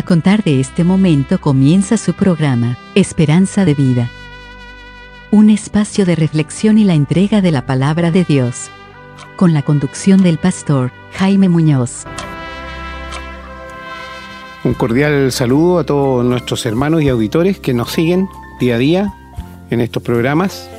A 0.00 0.02
contar 0.02 0.42
de 0.42 0.60
este 0.60 0.82
momento 0.82 1.38
comienza 1.42 1.98
su 1.98 2.14
programa, 2.14 2.78
Esperanza 2.94 3.66
de 3.66 3.74
Vida. 3.74 4.08
Un 5.30 5.50
espacio 5.50 6.06
de 6.06 6.16
reflexión 6.16 6.78
y 6.78 6.84
la 6.84 6.94
entrega 6.94 7.42
de 7.42 7.50
la 7.50 7.66
palabra 7.66 8.10
de 8.10 8.24
Dios. 8.24 8.70
Con 9.36 9.52
la 9.52 9.60
conducción 9.60 10.22
del 10.22 10.38
pastor 10.38 10.90
Jaime 11.12 11.50
Muñoz. 11.50 12.04
Un 14.64 14.72
cordial 14.72 15.30
saludo 15.32 15.80
a 15.80 15.84
todos 15.84 16.24
nuestros 16.24 16.64
hermanos 16.64 17.02
y 17.02 17.10
auditores 17.10 17.60
que 17.60 17.74
nos 17.74 17.92
siguen 17.92 18.26
día 18.58 18.76
a 18.76 18.78
día 18.78 19.14
en 19.68 19.82
estos 19.82 20.02
programas 20.02 20.70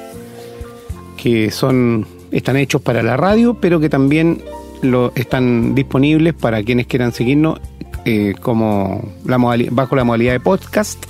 que 1.15 1.51
son 1.51 2.07
están 2.31 2.57
hechos 2.57 2.81
para 2.81 3.03
la 3.03 3.17
radio, 3.17 3.53
pero 3.53 3.79
que 3.79 3.87
también 3.87 4.41
lo, 4.81 5.11
están 5.13 5.75
disponibles 5.75 6.33
para 6.33 6.63
quienes 6.63 6.87
quieran 6.87 7.11
seguirnos 7.11 7.59
eh, 8.05 8.33
como 8.41 9.03
la 9.25 9.37
bajo 9.71 9.95
la 9.95 10.03
modalidad 10.03 10.33
de 10.33 10.39
podcast 10.39 11.05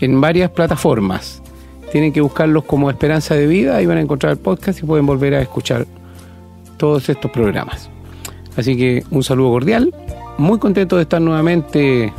en 0.00 0.20
varias 0.20 0.50
plataformas. 0.50 1.42
Tienen 1.92 2.12
que 2.12 2.20
buscarlos 2.20 2.64
como 2.64 2.90
Esperanza 2.90 3.34
de 3.34 3.46
Vida, 3.46 3.76
ahí 3.76 3.86
van 3.86 3.98
a 3.98 4.00
encontrar 4.00 4.32
el 4.32 4.38
podcast 4.38 4.82
y 4.82 4.86
pueden 4.86 5.06
volver 5.06 5.34
a 5.34 5.42
escuchar 5.42 5.86
todos 6.76 7.08
estos 7.08 7.30
programas. 7.30 7.88
Así 8.56 8.76
que 8.76 9.04
un 9.10 9.22
saludo 9.22 9.50
cordial, 9.50 9.94
muy 10.38 10.58
contento 10.58 10.96
de 10.96 11.02
estar 11.02 11.20
nuevamente 11.20 12.12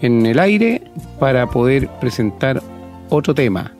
en 0.00 0.24
el 0.24 0.38
aire 0.38 0.82
para 1.18 1.48
poder 1.48 1.88
presentar 2.00 2.62
otro 3.10 3.34
tema. 3.34 3.72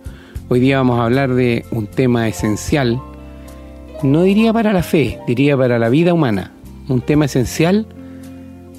Hoy 0.49 0.61
día 0.61 0.79
vamos 0.79 1.01
a 1.01 1.05
hablar 1.05 1.35
de 1.35 1.65
un 1.71 1.87
tema 1.87 2.29
esencial, 2.29 3.01
no 4.03 4.23
diría 4.23 4.53
para 4.53 4.73
la 4.73 4.83
fe, 4.83 5.19
diría 5.27 5.57
para 5.57 5.79
la 5.79 5.89
vida 5.89 6.13
humana, 6.13 6.53
un 6.89 7.01
tema 7.01 7.25
esencial 7.25 7.87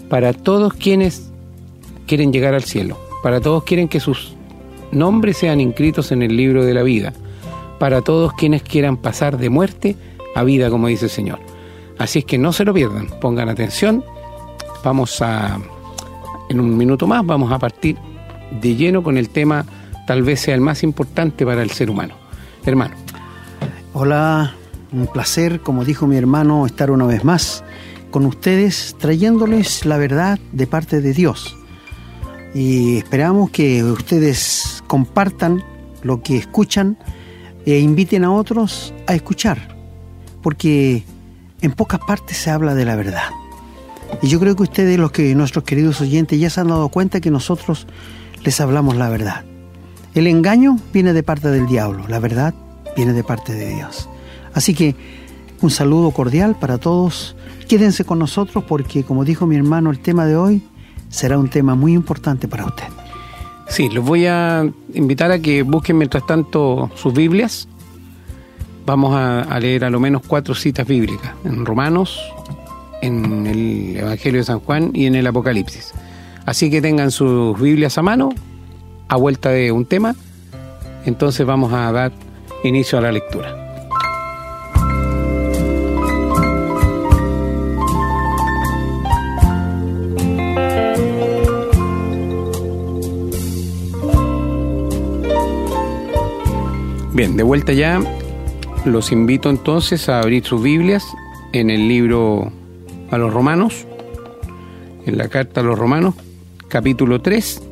para 0.09 0.33
todos 0.33 0.73
quienes 0.73 1.29
quieren 2.05 2.31
llegar 2.31 2.53
al 2.53 2.63
cielo, 2.63 2.97
para 3.23 3.41
todos 3.41 3.63
quieren 3.63 3.87
que 3.87 3.99
sus 3.99 4.35
nombres 4.91 5.37
sean 5.37 5.59
inscritos 5.59 6.11
en 6.11 6.23
el 6.23 6.35
libro 6.35 6.63
de 6.63 6.73
la 6.73 6.83
vida, 6.83 7.13
para 7.79 8.01
todos 8.01 8.33
quienes 8.33 8.63
quieran 8.63 8.97
pasar 8.97 9.37
de 9.37 9.49
muerte 9.49 9.95
a 10.35 10.43
vida, 10.43 10.69
como 10.69 10.87
dice 10.87 11.05
el 11.05 11.11
Señor. 11.11 11.39
Así 11.97 12.19
es 12.19 12.25
que 12.25 12.37
no 12.37 12.53
se 12.53 12.63
lo 12.63 12.73
pierdan, 12.73 13.07
pongan 13.19 13.49
atención. 13.49 14.03
Vamos 14.83 15.21
a, 15.21 15.59
en 16.49 16.59
un 16.59 16.77
minuto 16.77 17.07
más, 17.07 17.25
vamos 17.25 17.51
a 17.51 17.59
partir 17.59 17.97
de 18.61 18.75
lleno 18.75 19.03
con 19.03 19.17
el 19.17 19.29
tema, 19.29 19.65
tal 20.05 20.23
vez 20.23 20.41
sea 20.41 20.55
el 20.55 20.61
más 20.61 20.83
importante 20.83 21.45
para 21.45 21.63
el 21.63 21.71
ser 21.71 21.89
humano. 21.89 22.15
Hermano. 22.65 22.95
Hola, 23.93 24.53
un 24.91 25.07
placer, 25.07 25.59
como 25.61 25.83
dijo 25.83 26.05
mi 26.07 26.17
hermano, 26.17 26.65
estar 26.65 26.91
una 26.91 27.05
vez 27.05 27.23
más 27.23 27.63
con 28.11 28.25
ustedes 28.25 28.95
trayéndoles 28.99 29.85
la 29.85 29.97
verdad 29.97 30.39
de 30.51 30.67
parte 30.67 31.01
de 31.01 31.13
Dios. 31.13 31.55
Y 32.53 32.97
esperamos 32.97 33.49
que 33.51 33.83
ustedes 33.83 34.83
compartan 34.87 35.63
lo 36.03 36.21
que 36.21 36.37
escuchan 36.37 36.97
e 37.65 37.79
inviten 37.79 38.23
a 38.23 38.31
otros 38.31 38.93
a 39.07 39.13
escuchar, 39.13 39.75
porque 40.41 41.03
en 41.61 41.71
pocas 41.71 41.99
partes 41.99 42.37
se 42.37 42.49
habla 42.49 42.73
de 42.73 42.85
la 42.85 42.95
verdad. 42.95 43.29
Y 44.21 44.27
yo 44.27 44.39
creo 44.39 44.55
que 44.55 44.63
ustedes, 44.63 44.97
los 44.97 45.11
que 45.11 45.35
nuestros 45.35 45.65
queridos 45.65 45.99
oyentes, 46.01 46.39
ya 46.39 46.49
se 46.49 46.61
han 46.61 46.69
dado 46.69 46.89
cuenta 46.89 47.19
que 47.19 47.29
nosotros 47.29 47.87
les 48.43 48.61
hablamos 48.61 48.95
la 48.95 49.09
verdad. 49.09 49.43
El 50.13 50.27
engaño 50.27 50.79
viene 50.93 51.13
de 51.13 51.23
parte 51.23 51.49
del 51.49 51.67
diablo, 51.67 52.07
la 52.07 52.19
verdad 52.19 52.53
viene 52.95 53.13
de 53.13 53.23
parte 53.23 53.53
de 53.53 53.75
Dios. 53.75 54.09
Así 54.53 54.73
que 54.73 54.95
un 55.61 55.69
saludo 55.69 56.11
cordial 56.11 56.55
para 56.55 56.77
todos 56.77 57.35
Quédense 57.67 58.05
con 58.05 58.19
nosotros 58.19 58.63
porque, 58.63 59.03
como 59.03 59.25
dijo 59.25 59.45
mi 59.45 59.57
hermano, 59.57 59.91
el 59.91 59.99
tema 59.99 60.25
de 60.25 60.37
hoy 60.37 60.61
será 61.09 61.37
un 61.37 61.49
tema 61.49 61.75
muy 61.75 61.93
importante 61.93 62.47
para 62.47 62.65
usted. 62.65 62.85
Sí, 63.67 63.89
los 63.89 64.05
voy 64.05 64.25
a 64.25 64.65
invitar 64.93 65.31
a 65.31 65.39
que 65.39 65.63
busquen 65.63 65.97
mientras 65.97 66.25
tanto 66.25 66.89
sus 66.95 67.13
Biblias. 67.13 67.67
Vamos 68.85 69.13
a, 69.13 69.59
leer 69.59 69.83
a 69.83 69.89
lo 69.89 69.99
menos 69.99 70.21
cuatro 70.25 70.55
citas 70.55 70.87
bíblicas, 70.87 71.33
en 71.43 71.65
Romanos, 71.65 72.21
en 73.01 73.45
el 73.45 73.97
Evangelio 73.97 74.39
de 74.39 74.45
San 74.45 74.61
Juan 74.61 74.91
y 74.93 75.05
en 75.05 75.15
el 75.15 75.27
Apocalipsis. 75.27 75.93
Así 76.45 76.71
que 76.71 76.81
tengan 76.81 77.11
sus 77.11 77.59
Biblias 77.59 77.97
a 77.97 78.01
mano, 78.01 78.29
a 79.09 79.17
vuelta 79.17 79.49
de 79.49 79.73
un 79.73 79.85
tema. 79.85 80.15
Entonces 81.05 81.45
vamos 81.45 81.73
a 81.73 81.91
dar 81.91 82.13
inicio 82.63 82.97
a 82.97 83.01
la 83.01 83.11
lectura. 83.11 83.66
Bien, 97.17 97.35
de 97.35 97.41
vuelta 97.41 97.73
ya, 97.73 97.99
los 98.85 99.11
invito 99.11 99.49
entonces 99.49 100.07
a 100.07 100.19
abrir 100.19 100.45
sus 100.45 100.61
Biblias 100.61 101.03
en 101.51 101.71
el 101.71 101.87
libro 101.87 102.51
a 103.09 103.17
los 103.17 103.33
Romanos, 103.33 103.87
en 105.03 105.17
la 105.17 105.27
carta 105.27 105.61
a 105.61 105.63
los 105.63 105.79
Romanos, 105.79 106.13
capítulo 106.67 107.19
3, 107.19 107.63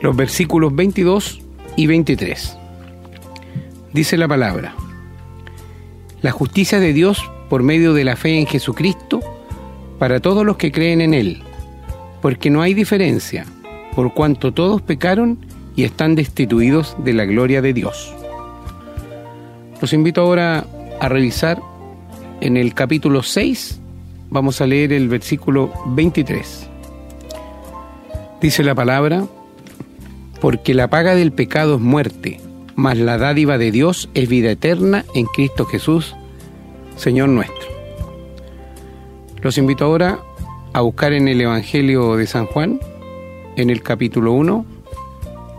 los 0.00 0.14
versículos 0.14 0.72
22 0.76 1.42
y 1.74 1.88
23. 1.88 2.56
Dice 3.92 4.16
la 4.16 4.28
palabra, 4.28 4.76
la 6.22 6.30
justicia 6.30 6.78
de 6.78 6.92
Dios 6.92 7.28
por 7.50 7.64
medio 7.64 7.94
de 7.94 8.04
la 8.04 8.14
fe 8.14 8.38
en 8.38 8.46
Jesucristo 8.46 9.18
para 9.98 10.20
todos 10.20 10.46
los 10.46 10.56
que 10.56 10.70
creen 10.70 11.00
en 11.00 11.14
Él, 11.14 11.42
porque 12.22 12.48
no 12.48 12.62
hay 12.62 12.74
diferencia, 12.74 13.44
por 13.96 14.14
cuanto 14.14 14.54
todos 14.54 14.82
pecaron 14.82 15.44
y 15.76 15.84
están 15.84 16.14
destituidos 16.14 16.96
de 17.04 17.12
la 17.12 17.24
gloria 17.24 17.62
de 17.62 17.72
Dios. 17.72 18.14
Los 19.80 19.92
invito 19.92 20.20
ahora 20.22 20.66
a 21.00 21.08
revisar 21.08 21.60
en 22.40 22.56
el 22.56 22.74
capítulo 22.74 23.22
6, 23.22 23.80
vamos 24.30 24.60
a 24.60 24.66
leer 24.66 24.92
el 24.92 25.08
versículo 25.08 25.72
23. 25.86 26.68
Dice 28.40 28.62
la 28.62 28.74
palabra, 28.74 29.24
porque 30.40 30.74
la 30.74 30.88
paga 30.88 31.14
del 31.14 31.32
pecado 31.32 31.76
es 31.76 31.80
muerte, 31.80 32.40
mas 32.74 32.98
la 32.98 33.18
dádiva 33.18 33.58
de 33.58 33.70
Dios 33.70 34.08
es 34.14 34.28
vida 34.28 34.50
eterna 34.50 35.04
en 35.14 35.26
Cristo 35.26 35.64
Jesús, 35.64 36.14
Señor 36.96 37.30
nuestro. 37.30 37.68
Los 39.42 39.58
invito 39.58 39.84
ahora 39.84 40.18
a 40.72 40.80
buscar 40.80 41.12
en 41.12 41.28
el 41.28 41.40
Evangelio 41.40 42.16
de 42.16 42.26
San 42.26 42.46
Juan, 42.46 42.80
en 43.56 43.70
el 43.70 43.82
capítulo 43.82 44.32
1, 44.32 44.66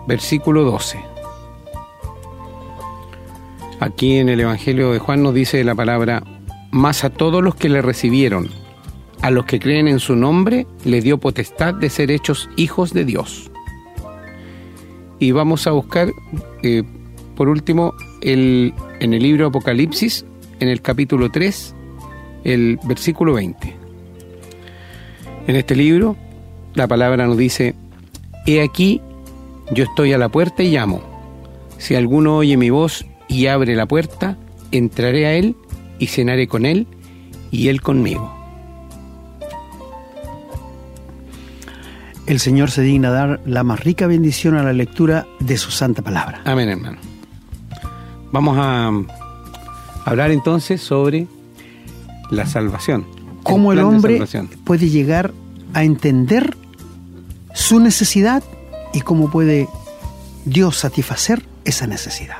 versículo 0.07 0.63
12. 0.63 0.99
Aquí 3.79 4.17
en 4.17 4.29
el 4.29 4.39
Evangelio 4.39 4.91
de 4.91 4.99
Juan 4.99 5.23
nos 5.23 5.33
dice 5.33 5.63
la 5.63 5.75
palabra, 5.75 6.23
más 6.71 7.03
a 7.03 7.09
todos 7.09 7.43
los 7.43 7.55
que 7.55 7.69
le 7.69 7.81
recibieron, 7.81 8.49
a 9.21 9.31
los 9.31 9.45
que 9.45 9.59
creen 9.59 9.87
en 9.87 9.99
su 9.99 10.15
nombre, 10.15 10.65
le 10.83 11.01
dio 11.01 11.17
potestad 11.17 11.73
de 11.73 11.89
ser 11.89 12.11
hechos 12.11 12.49
hijos 12.55 12.93
de 12.93 13.05
Dios. 13.05 13.51
Y 15.19 15.31
vamos 15.31 15.67
a 15.67 15.71
buscar, 15.71 16.11
eh, 16.63 16.83
por 17.35 17.49
último, 17.49 17.93
el, 18.21 18.73
en 18.99 19.13
el 19.13 19.23
libro 19.23 19.47
Apocalipsis, 19.47 20.25
en 20.59 20.69
el 20.69 20.81
capítulo 20.81 21.31
3, 21.31 21.75
el 22.43 22.79
versículo 22.85 23.33
20. 23.33 23.75
En 25.47 25.55
este 25.55 25.75
libro, 25.75 26.15
la 26.73 26.87
palabra 26.87 27.27
nos 27.27 27.37
dice, 27.37 27.75
He 28.45 28.61
aquí 28.61 29.01
yo 29.71 29.83
estoy 29.83 30.13
a 30.13 30.17
la 30.17 30.29
puerta 30.29 30.63
y 30.63 30.71
llamo. 30.71 31.01
Si 31.77 31.95
alguno 31.95 32.37
oye 32.37 32.57
mi 32.57 32.69
voz 32.69 33.05
y 33.27 33.47
abre 33.47 33.75
la 33.75 33.85
puerta, 33.85 34.37
entraré 34.71 35.25
a 35.25 35.33
él 35.33 35.55
y 35.99 36.07
cenaré 36.07 36.47
con 36.47 36.65
él 36.65 36.87
y 37.51 37.69
él 37.69 37.81
conmigo. 37.81 38.33
El 42.27 42.39
Señor 42.39 42.71
se 42.71 42.81
digna 42.81 43.11
dar 43.11 43.39
la 43.45 43.63
más 43.63 43.81
rica 43.81 44.07
bendición 44.07 44.55
a 44.55 44.63
la 44.63 44.73
lectura 44.73 45.27
de 45.39 45.57
su 45.57 45.69
santa 45.69 46.01
palabra. 46.01 46.41
Amén, 46.45 46.69
hermano. 46.69 46.97
Vamos 48.31 48.57
a 48.59 48.91
hablar 50.05 50.31
entonces 50.31 50.81
sobre 50.81 51.27
la 52.31 52.47
salvación. 52.47 53.05
Cómo 53.43 53.73
el, 53.73 53.79
el 53.79 53.85
hombre 53.85 54.19
puede 54.63 54.89
llegar 54.89 55.33
a 55.73 55.83
entender 55.83 56.57
su 57.53 57.79
necesidad 57.79 58.43
y 58.95 59.01
cómo 59.01 59.29
puede 59.29 59.67
Dios 60.45 60.77
satisfacer 60.77 61.43
esa 61.65 61.85
necesidad. 61.85 62.37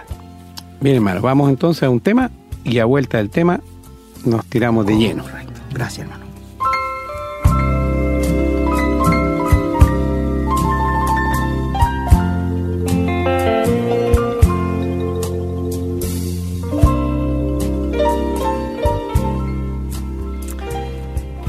Bien, 0.79 0.95
hermano, 0.95 1.21
vamos 1.21 1.49
entonces 1.49 1.83
a 1.83 1.89
un 1.89 1.99
tema 1.99 2.31
y 2.63 2.79
a 2.79 2.85
vuelta 2.85 3.17
del 3.17 3.29
tema 3.29 3.59
nos 4.23 4.45
tiramos 4.45 4.85
de 4.85 4.97
lleno. 4.97 5.25
Gracias, 5.73 6.07
hermano. 6.07 6.23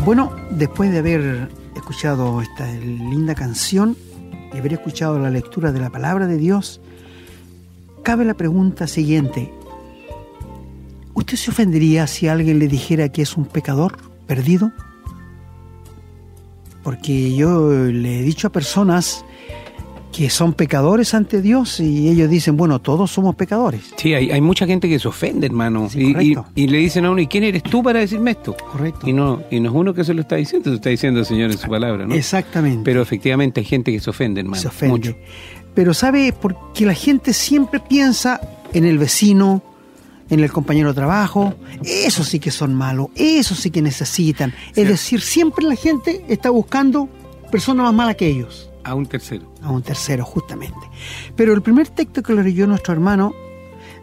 Bueno, 0.05 0.33
después 0.51 0.91
de 0.91 0.99
haber 0.99 1.49
escuchado 1.77 2.41
esta 2.41 2.67
linda 2.73 3.35
canción 3.37 3.97
y 4.53 4.59
haber 4.59 4.75
escuchado 4.75 5.19
la 5.19 5.31
lectura 5.31 5.73
de 5.73 5.81
la 5.81 5.91
palabra 5.91 6.27
de 6.27 6.37
Dios, 6.37 6.81
cabe 8.03 8.25
la 8.25 8.35
pregunta 8.35 8.87
siguiente. 8.87 9.53
¿Usted 11.15 11.37
se 11.37 11.51
ofendería 11.51 12.07
si 12.07 12.29
alguien 12.29 12.59
le 12.59 12.69
dijera 12.69 13.09
que 13.09 13.23
es 13.23 13.37
un 13.37 13.47
pecador 13.47 13.97
perdido? 14.27 14.71
Porque 16.83 17.35
yo 17.35 17.71
le 17.73 18.21
he 18.21 18.23
dicho 18.23 18.49
a 18.49 18.53
personas 18.53 19.25
que 20.17 20.31
son 20.31 20.55
pecadores 20.55 21.13
ante 21.13 21.43
Dios 21.43 21.79
y 21.79 22.09
ellos 22.09 22.31
dicen, 22.31 22.57
bueno, 22.57 22.79
todos 22.79 23.11
somos 23.11 23.35
pecadores. 23.35 23.83
Sí, 23.97 24.15
hay, 24.15 24.41
mucha 24.41 24.67
gente 24.67 24.89
que 24.89 24.99
se 24.99 25.09
ofende, 25.09 25.47
hermano. 25.47 25.91
y, 25.95 26.67
le 26.67 26.79
dicen 26.79 27.05
a 27.05 27.11
uno, 27.11 27.21
¿y 27.21 27.27
quién 27.27 27.45
eres 27.45 27.63
tú 27.63 27.83
para 27.83 28.01
decirme 28.01 28.31
esto? 28.31 28.57
Correcto. 28.73 29.07
Y 29.07 29.13
no, 29.13 29.43
y 29.51 29.61
no 29.61 29.69
es 29.69 29.77
uno 29.77 29.93
que 29.93 30.05
se 30.05 30.15
lo 30.15 30.23
está 30.23 30.37
diciendo, 30.37 30.71
se 30.71 30.77
está 30.77 30.89
diciendo 30.89 31.21
el 31.21 31.27
Señor 31.27 31.51
en 31.51 31.59
su 31.59 31.69
palabra, 31.69 32.07
¿no? 32.07 32.15
Exactamente. 32.15 32.81
Pero 32.83 33.03
efectivamente 33.03 33.61
hay 33.61 33.67
gente 33.67 33.93
que 33.93 34.01
se 34.01 34.09
ofende, 34.09 34.41
hermano. 34.41 34.63
Se 34.63 34.69
ofende. 34.69 34.91
Mucho. 34.91 35.17
Pero 35.75 35.93
¿sabe? 35.93 36.33
Porque 36.33 36.87
la 36.87 36.95
gente 36.95 37.35
siempre 37.35 37.79
piensa 37.79 38.41
en 38.73 38.87
el 38.87 38.97
vecino, 38.97 39.63
en 40.31 40.41
el 40.41 40.51
compañero 40.51 40.89
de 40.89 40.95
trabajo, 40.95 41.53
eso 41.85 42.25
sí 42.25 42.41
que 42.41 42.51
son 42.51 42.75
malos, 42.75 43.09
eso 43.17 43.55
sí 43.55 43.71
que 43.71 43.83
necesitan. 43.83 44.55
Es 44.75 44.89
decir, 44.89 45.21
siempre 45.21 45.67
la 45.67 45.77
gente 45.77 46.25
está 46.29 46.49
buscando 46.49 47.07
personas 47.53 47.85
más 47.85 47.95
malas 47.95 48.17
que 48.17 48.29
ellos. 48.29 48.71
A 48.83 48.95
un 48.95 49.05
tercero. 49.05 49.56
A 49.67 49.71
un 49.73 49.83
tercero, 49.83 50.25
justamente. 50.25 50.89
Pero 51.35 51.53
el 51.53 51.61
primer 51.61 51.89
texto 51.89 52.23
que 52.23 52.33
le 52.33 52.45
leyó 52.45 52.69
nuestro 52.69 52.95
hermano 52.95 53.35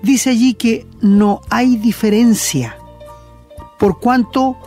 dice 0.01 0.31
allí 0.31 0.55
que 0.55 0.85
no 0.99 1.39
hay 1.49 1.77
diferencia. 1.77 2.75
Por 3.79 3.97
cuanto, 3.97 4.57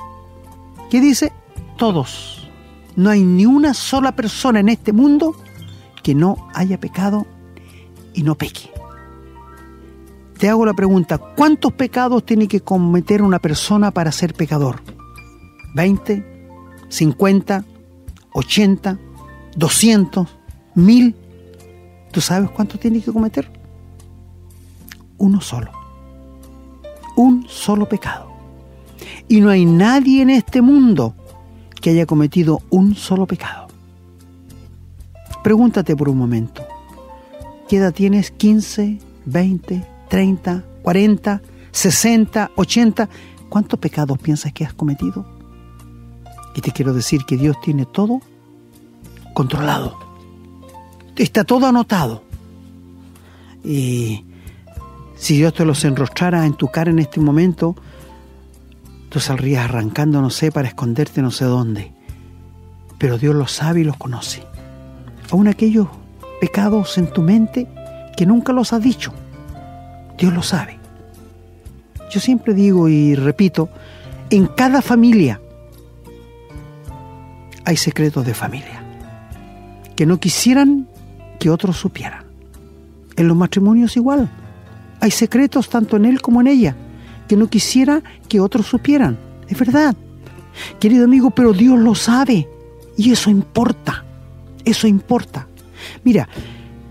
¿qué 0.90 1.02
dice? 1.02 1.34
Todos. 1.76 2.48
No 2.96 3.10
hay 3.10 3.24
ni 3.24 3.44
una 3.44 3.74
sola 3.74 4.16
persona 4.16 4.60
en 4.60 4.70
este 4.70 4.94
mundo 4.94 5.36
que 6.02 6.14
no 6.14 6.48
haya 6.54 6.80
pecado 6.80 7.26
y 8.14 8.22
no 8.22 8.34
peque. 8.34 8.70
Te 10.38 10.48
hago 10.48 10.64
la 10.64 10.72
pregunta, 10.72 11.18
¿cuántos 11.18 11.74
pecados 11.74 12.24
tiene 12.24 12.48
que 12.48 12.62
cometer 12.62 13.20
una 13.20 13.38
persona 13.38 13.90
para 13.90 14.12
ser 14.12 14.32
pecador? 14.32 14.80
¿20? 15.74 16.24
¿50? 16.88 17.64
¿80? 18.32 18.98
200, 19.56 20.35
1000, 20.76 21.16
¿tú 22.12 22.20
sabes 22.20 22.50
cuánto 22.50 22.78
tiene 22.78 23.00
que 23.00 23.12
cometer? 23.12 23.50
Uno 25.18 25.40
solo. 25.40 25.72
Un 27.16 27.46
solo 27.48 27.88
pecado. 27.88 28.30
Y 29.26 29.40
no 29.40 29.50
hay 29.50 29.64
nadie 29.64 30.22
en 30.22 30.30
este 30.30 30.60
mundo 30.60 31.14
que 31.80 31.90
haya 31.90 32.06
cometido 32.06 32.60
un 32.70 32.94
solo 32.94 33.26
pecado. 33.26 33.66
Pregúntate 35.42 35.96
por 35.96 36.08
un 36.08 36.18
momento. 36.18 36.62
¿Qué 37.68 37.78
edad 37.78 37.92
tienes? 37.92 38.36
¿15, 38.36 39.00
20, 39.24 39.86
30, 40.08 40.64
40, 40.82 41.42
60, 41.72 42.50
80? 42.54 43.08
¿Cuántos 43.48 43.78
pecados 43.80 44.18
piensas 44.18 44.52
que 44.52 44.64
has 44.64 44.74
cometido? 44.74 45.26
Y 46.54 46.60
te 46.60 46.70
quiero 46.70 46.92
decir 46.92 47.24
que 47.26 47.36
Dios 47.36 47.56
tiene 47.62 47.86
todo 47.86 48.20
controlado. 49.34 50.05
Está 51.16 51.44
todo 51.44 51.66
anotado. 51.66 52.22
Y 53.64 54.24
si 55.16 55.38
Dios 55.38 55.54
te 55.54 55.64
los 55.64 55.84
enrostrara 55.84 56.46
en 56.46 56.54
tu 56.54 56.68
cara 56.68 56.90
en 56.90 56.98
este 56.98 57.20
momento, 57.20 57.74
tú 59.08 59.18
saldrías 59.18 59.64
arrancando, 59.64 60.20
no 60.20 60.30
sé, 60.30 60.52
para 60.52 60.68
esconderte 60.68 61.22
no 61.22 61.30
sé 61.30 61.46
dónde. 61.46 61.92
Pero 62.98 63.18
Dios 63.18 63.34
los 63.34 63.52
sabe 63.52 63.80
y 63.80 63.84
los 63.84 63.96
conoce. 63.96 64.42
Aún 65.30 65.48
aquellos 65.48 65.88
pecados 66.40 66.98
en 66.98 67.10
tu 67.10 67.22
mente 67.22 67.66
que 68.16 68.26
nunca 68.26 68.52
los 68.52 68.72
has 68.72 68.82
dicho, 68.82 69.12
Dios 70.18 70.32
lo 70.32 70.42
sabe. 70.42 70.78
Yo 72.10 72.20
siempre 72.20 72.54
digo 72.54 72.88
y 72.88 73.14
repito, 73.14 73.68
en 74.30 74.46
cada 74.46 74.80
familia 74.82 75.40
hay 77.64 77.76
secretos 77.76 78.24
de 78.24 78.34
familia 78.34 78.82
que 79.96 80.06
no 80.06 80.18
quisieran 80.20 80.88
que 81.38 81.50
otros 81.50 81.76
supieran. 81.76 82.24
En 83.16 83.28
los 83.28 83.36
matrimonios 83.36 83.96
igual. 83.96 84.30
Hay 85.00 85.10
secretos 85.10 85.68
tanto 85.68 85.96
en 85.96 86.04
él 86.04 86.20
como 86.20 86.40
en 86.40 86.46
ella 86.46 86.76
que 87.28 87.36
no 87.36 87.48
quisiera 87.48 88.02
que 88.28 88.40
otros 88.40 88.66
supieran. 88.66 89.18
Es 89.48 89.58
verdad. 89.58 89.94
Querido 90.80 91.04
amigo, 91.04 91.30
pero 91.30 91.52
Dios 91.52 91.78
lo 91.78 91.94
sabe. 91.94 92.48
Y 92.96 93.12
eso 93.12 93.30
importa. 93.30 94.04
Eso 94.64 94.86
importa. 94.86 95.46
Mira, 96.04 96.28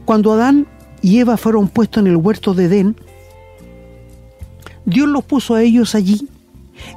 cuando 0.06 0.33
Adán 0.33 0.68
y 1.01 1.19
Eva 1.19 1.38
fueron 1.38 1.68
puestos 1.68 2.01
en 2.01 2.07
el 2.07 2.18
huerto 2.18 2.53
de 2.53 2.65
Edén, 2.65 2.95
Dios 4.86 5.07
los 5.07 5.24
puso 5.24 5.56
a 5.56 5.63
ellos 5.63 5.95
allí 5.95 6.27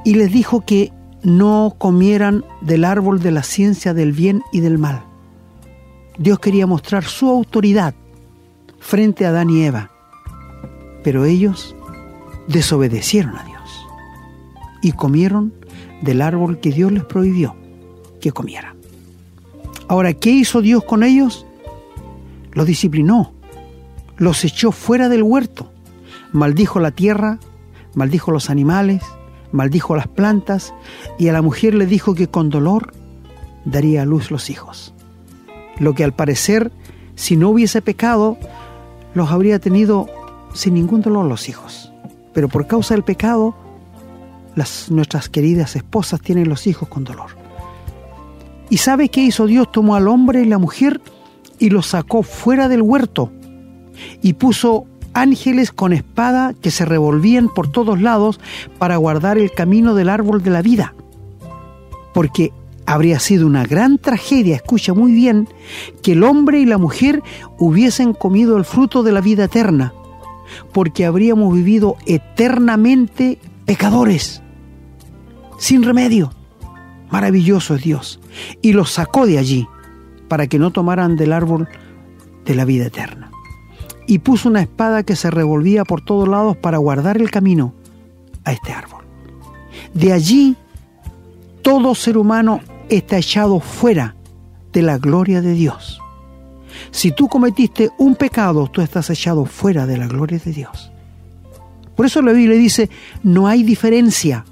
y 0.05 0.13
les 0.13 0.31
dijo 0.31 0.63
que 0.65 0.91
no 1.23 1.75
comieran 1.77 2.45
del 2.61 2.85
árbol 2.85 3.19
de 3.19 3.31
la 3.31 3.43
ciencia 3.43 3.93
del 3.93 4.13
bien 4.13 4.41
y 4.53 4.59
del 4.61 4.77
mal. 4.77 5.03
Dios 6.19 6.39
quería 6.39 6.67
mostrar 6.67 7.05
su 7.05 7.29
autoridad 7.29 7.95
frente 8.77 9.25
a 9.25 9.29
Adán 9.29 9.49
y 9.49 9.63
Eva, 9.63 9.89
pero 11.01 11.23
ellos 11.23 11.77
desobedecieron 12.49 13.37
a 13.37 13.45
Dios 13.45 13.87
y 14.81 14.91
comieron 14.91 15.53
del 16.01 16.21
árbol 16.21 16.59
que 16.59 16.73
Dios 16.73 16.91
les 16.91 17.05
prohibió 17.05 17.55
que 18.19 18.33
comieran. 18.33 18.75
Ahora, 19.87 20.13
¿qué 20.13 20.29
hizo 20.29 20.61
Dios 20.61 20.83
con 20.83 21.03
ellos? 21.03 21.45
Los 22.51 22.67
disciplinó, 22.67 23.31
los 24.17 24.43
echó 24.43 24.73
fuera 24.73 25.07
del 25.07 25.23
huerto, 25.23 25.71
maldijo 26.33 26.81
la 26.81 26.91
tierra, 26.91 27.39
maldijo 27.95 28.33
los 28.33 28.49
animales, 28.49 29.03
maldijo 29.53 29.95
las 29.95 30.09
plantas 30.09 30.73
y 31.17 31.29
a 31.29 31.33
la 31.33 31.41
mujer 31.41 31.75
le 31.75 31.85
dijo 31.85 32.13
que 32.13 32.27
con 32.27 32.49
dolor 32.49 32.91
daría 33.63 34.01
a 34.01 34.05
luz 34.05 34.31
los 34.31 34.49
hijos 34.49 34.93
lo 35.79 35.95
que 35.95 36.03
al 36.03 36.13
parecer, 36.13 36.71
si 37.15 37.35
no 37.35 37.49
hubiese 37.49 37.81
pecado, 37.81 38.37
los 39.13 39.31
habría 39.31 39.59
tenido 39.59 40.07
sin 40.53 40.73
ningún 40.75 41.01
dolor 41.01 41.25
los 41.25 41.49
hijos. 41.49 41.91
Pero 42.33 42.47
por 42.47 42.67
causa 42.67 42.93
del 42.93 43.03
pecado, 43.03 43.55
las, 44.55 44.91
nuestras 44.91 45.29
queridas 45.29 45.75
esposas 45.75 46.21
tienen 46.21 46.49
los 46.49 46.67
hijos 46.67 46.87
con 46.89 47.03
dolor. 47.03 47.31
¿Y 48.69 48.77
sabe 48.77 49.09
qué 49.09 49.21
hizo 49.21 49.47
Dios? 49.47 49.71
Tomó 49.71 49.95
al 49.95 50.07
hombre 50.07 50.41
y 50.41 50.45
la 50.45 50.59
mujer 50.59 51.01
y 51.57 51.69
los 51.69 51.87
sacó 51.87 52.23
fuera 52.23 52.67
del 52.67 52.81
huerto 52.81 53.31
y 54.21 54.33
puso 54.33 54.85
ángeles 55.13 55.71
con 55.71 55.91
espada 55.91 56.53
que 56.61 56.71
se 56.71 56.85
revolvían 56.85 57.49
por 57.49 57.71
todos 57.71 57.99
lados 57.99 58.39
para 58.77 58.97
guardar 58.97 59.37
el 59.37 59.51
camino 59.51 59.95
del 59.95 60.09
árbol 60.09 60.43
de 60.43 60.51
la 60.51 60.61
vida. 60.61 60.93
Porque 62.13 62.51
habría 62.89 63.19
sido 63.19 63.45
una 63.45 63.65
gran 63.65 63.99
tragedia, 63.99 64.55
escucha 64.55 64.95
muy 64.95 65.11
bien, 65.11 65.47
que 66.01 66.13
el 66.13 66.23
hombre 66.23 66.59
y 66.59 66.65
la 66.65 66.79
mujer 66.79 67.21
hubiesen 67.59 68.13
comido 68.13 68.57
el 68.57 68.65
fruto 68.65 69.03
de 69.03 69.11
la 69.11 69.21
vida 69.21 69.43
eterna, 69.43 69.93
porque 70.73 71.05
habríamos 71.05 71.53
vivido 71.53 71.97
eternamente 72.07 73.37
pecadores, 73.65 74.41
sin 75.59 75.83
remedio. 75.83 76.33
Maravilloso 77.11 77.75
es 77.75 77.83
Dios. 77.83 78.19
Y 78.59 78.73
los 78.73 78.89
sacó 78.91 79.27
de 79.27 79.37
allí 79.37 79.67
para 80.27 80.47
que 80.47 80.57
no 80.57 80.71
tomaran 80.71 81.15
del 81.15 81.33
árbol 81.33 81.67
de 82.43 82.55
la 82.55 82.65
vida 82.65 82.87
eterna. 82.87 83.29
Y 84.07 84.17
puso 84.17 84.49
una 84.49 84.61
espada 84.61 85.03
que 85.03 85.15
se 85.15 85.29
revolvía 85.29 85.83
por 85.85 86.01
todos 86.01 86.27
lados 86.27 86.57
para 86.57 86.79
guardar 86.79 87.17
el 87.17 87.29
camino 87.29 87.75
a 88.45 88.51
este 88.51 88.73
árbol. 88.73 89.03
De 89.93 90.11
allí 90.11 90.55
todo 91.61 91.93
ser 91.93 92.17
humano 92.17 92.61
está 92.89 93.17
echado 93.17 93.59
fuera 93.59 94.15
de 94.73 94.81
la 94.81 94.97
gloria 94.97 95.41
de 95.41 95.53
Dios. 95.53 95.99
Si 96.91 97.11
tú 97.11 97.27
cometiste 97.27 97.89
un 97.97 98.15
pecado, 98.15 98.67
tú 98.67 98.81
estás 98.81 99.09
echado 99.09 99.45
fuera 99.45 99.85
de 99.85 99.97
la 99.97 100.07
gloria 100.07 100.39
de 100.39 100.51
Dios. 100.51 100.91
Por 101.95 102.05
eso 102.05 102.21
la 102.21 102.31
Biblia 102.31 102.57
dice, 102.57 102.89
no 103.23 103.47
hay 103.47 103.63
diferencia, 103.63 104.45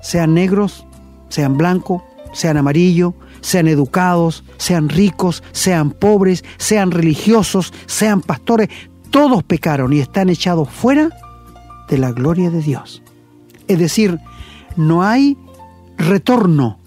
sean 0.00 0.34
negros, 0.34 0.84
sean 1.28 1.56
blancos, 1.56 2.02
sean 2.32 2.56
amarillos, 2.56 3.14
sean 3.40 3.68
educados, 3.68 4.44
sean 4.56 4.88
ricos, 4.88 5.42
sean 5.52 5.90
pobres, 5.90 6.44
sean 6.56 6.90
religiosos, 6.90 7.72
sean 7.86 8.20
pastores, 8.20 8.68
todos 9.10 9.42
pecaron 9.44 9.92
y 9.92 10.00
están 10.00 10.28
echados 10.28 10.68
fuera 10.68 11.10
de 11.88 11.98
la 11.98 12.12
gloria 12.12 12.50
de 12.50 12.60
Dios. 12.60 13.02
Es 13.68 13.78
decir, 13.78 14.18
no 14.76 15.02
hay 15.02 15.36
retorno 15.96 16.78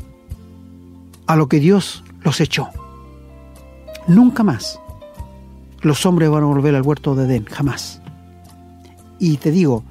a 1.28 1.36
lo 1.36 1.48
que 1.48 1.60
Dios 1.60 2.04
los 2.24 2.40
echó. 2.42 2.70
Nunca 4.08 4.44
más 4.44 4.80
los 5.82 6.06
hombres 6.06 6.30
van 6.30 6.44
a 6.44 6.48
volver 6.48 6.76
al 6.76 6.84
huerto 6.84 7.16
de 7.16 7.26
Edén, 7.26 7.46
jamás. 7.46 8.02
Y 9.20 9.38
te 9.38 9.52
digo, 9.52 9.84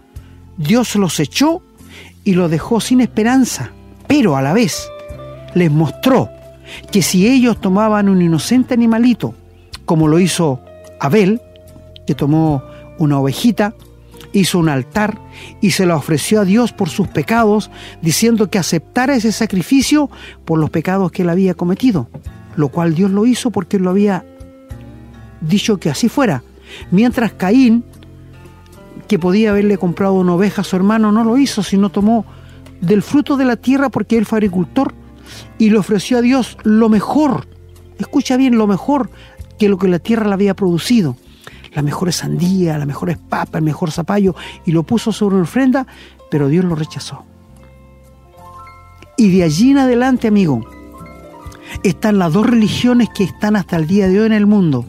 Dios 0.56 0.94
los 0.96 1.18
echó 1.20 1.62
y 2.24 2.34
los 2.34 2.50
dejó 2.50 2.80
sin 2.80 3.00
esperanza, 3.00 3.72
pero 4.06 4.36
a 4.36 4.42
la 4.42 4.52
vez 4.52 4.88
les 5.54 5.70
mostró 5.70 6.28
que 6.92 7.02
si 7.02 7.26
ellos 7.26 7.60
tomaban 7.60 8.08
un 8.08 8.22
inocente 8.22 8.74
animalito, 8.74 9.34
como 9.84 10.06
lo 10.06 10.20
hizo 10.20 10.60
Abel, 11.00 11.40
que 12.06 12.14
tomó 12.14 12.62
una 12.98 13.18
ovejita, 13.18 13.74
hizo 14.32 14.58
un 14.58 14.68
altar 14.68 15.20
y 15.60 15.72
se 15.72 15.86
la 15.86 15.96
ofreció 15.96 16.40
a 16.40 16.44
Dios 16.44 16.72
por 16.72 16.88
sus 16.88 17.08
pecados, 17.08 17.70
diciendo 18.02 18.50
que 18.50 18.58
aceptara 18.58 19.14
ese 19.14 19.32
sacrificio 19.32 20.10
por 20.44 20.58
los 20.58 20.70
pecados 20.70 21.12
que 21.12 21.22
él 21.22 21.30
había 21.30 21.54
cometido, 21.54 22.08
lo 22.56 22.68
cual 22.68 22.94
Dios 22.94 23.10
lo 23.10 23.26
hizo 23.26 23.50
porque 23.50 23.78
lo 23.78 23.90
había 23.90 24.24
dicho 25.40 25.78
que 25.78 25.90
así 25.90 26.08
fuera. 26.08 26.42
Mientras 26.90 27.32
Caín, 27.32 27.84
que 29.08 29.18
podía 29.18 29.50
haberle 29.50 29.78
comprado 29.78 30.14
una 30.14 30.34
oveja 30.34 30.60
a 30.60 30.64
su 30.64 30.76
hermano, 30.76 31.10
no 31.10 31.24
lo 31.24 31.36
hizo, 31.36 31.62
sino 31.62 31.90
tomó 31.90 32.24
del 32.80 33.02
fruto 33.02 33.36
de 33.36 33.44
la 33.44 33.56
tierra 33.56 33.88
porque 33.88 34.16
él 34.16 34.26
fue 34.26 34.38
agricultor 34.38 34.94
y 35.58 35.70
le 35.70 35.78
ofreció 35.78 36.18
a 36.18 36.22
Dios 36.22 36.56
lo 36.62 36.88
mejor, 36.88 37.46
escucha 37.98 38.36
bien, 38.36 38.56
lo 38.56 38.66
mejor 38.66 39.10
que 39.58 39.68
lo 39.68 39.78
que 39.78 39.88
la 39.88 39.98
tierra 39.98 40.26
le 40.28 40.34
había 40.34 40.54
producido 40.54 41.16
la 41.72 41.82
mejor 41.82 42.12
sandía, 42.12 42.78
la 42.78 42.86
mejor 42.86 43.16
papa, 43.18 43.58
el 43.58 43.64
mejor 43.64 43.90
zapallo, 43.90 44.34
y 44.64 44.72
lo 44.72 44.82
puso 44.82 45.12
sobre 45.12 45.36
una 45.36 45.44
ofrenda, 45.44 45.86
pero 46.30 46.48
Dios 46.48 46.64
lo 46.64 46.74
rechazó. 46.74 47.24
Y 49.16 49.30
de 49.36 49.44
allí 49.44 49.70
en 49.70 49.78
adelante, 49.78 50.28
amigo, 50.28 50.64
están 51.82 52.18
las 52.18 52.32
dos 52.32 52.46
religiones 52.46 53.08
que 53.10 53.24
están 53.24 53.56
hasta 53.56 53.76
el 53.76 53.86
día 53.86 54.08
de 54.08 54.20
hoy 54.20 54.26
en 54.26 54.32
el 54.32 54.46
mundo, 54.46 54.84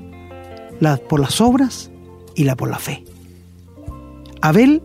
la 0.79 0.97
por 0.97 1.19
las 1.19 1.41
obras 1.41 1.91
y 2.35 2.43
la 2.43 2.55
por 2.55 2.69
la 2.69 2.79
fe. 2.79 3.03
Abel 4.41 4.81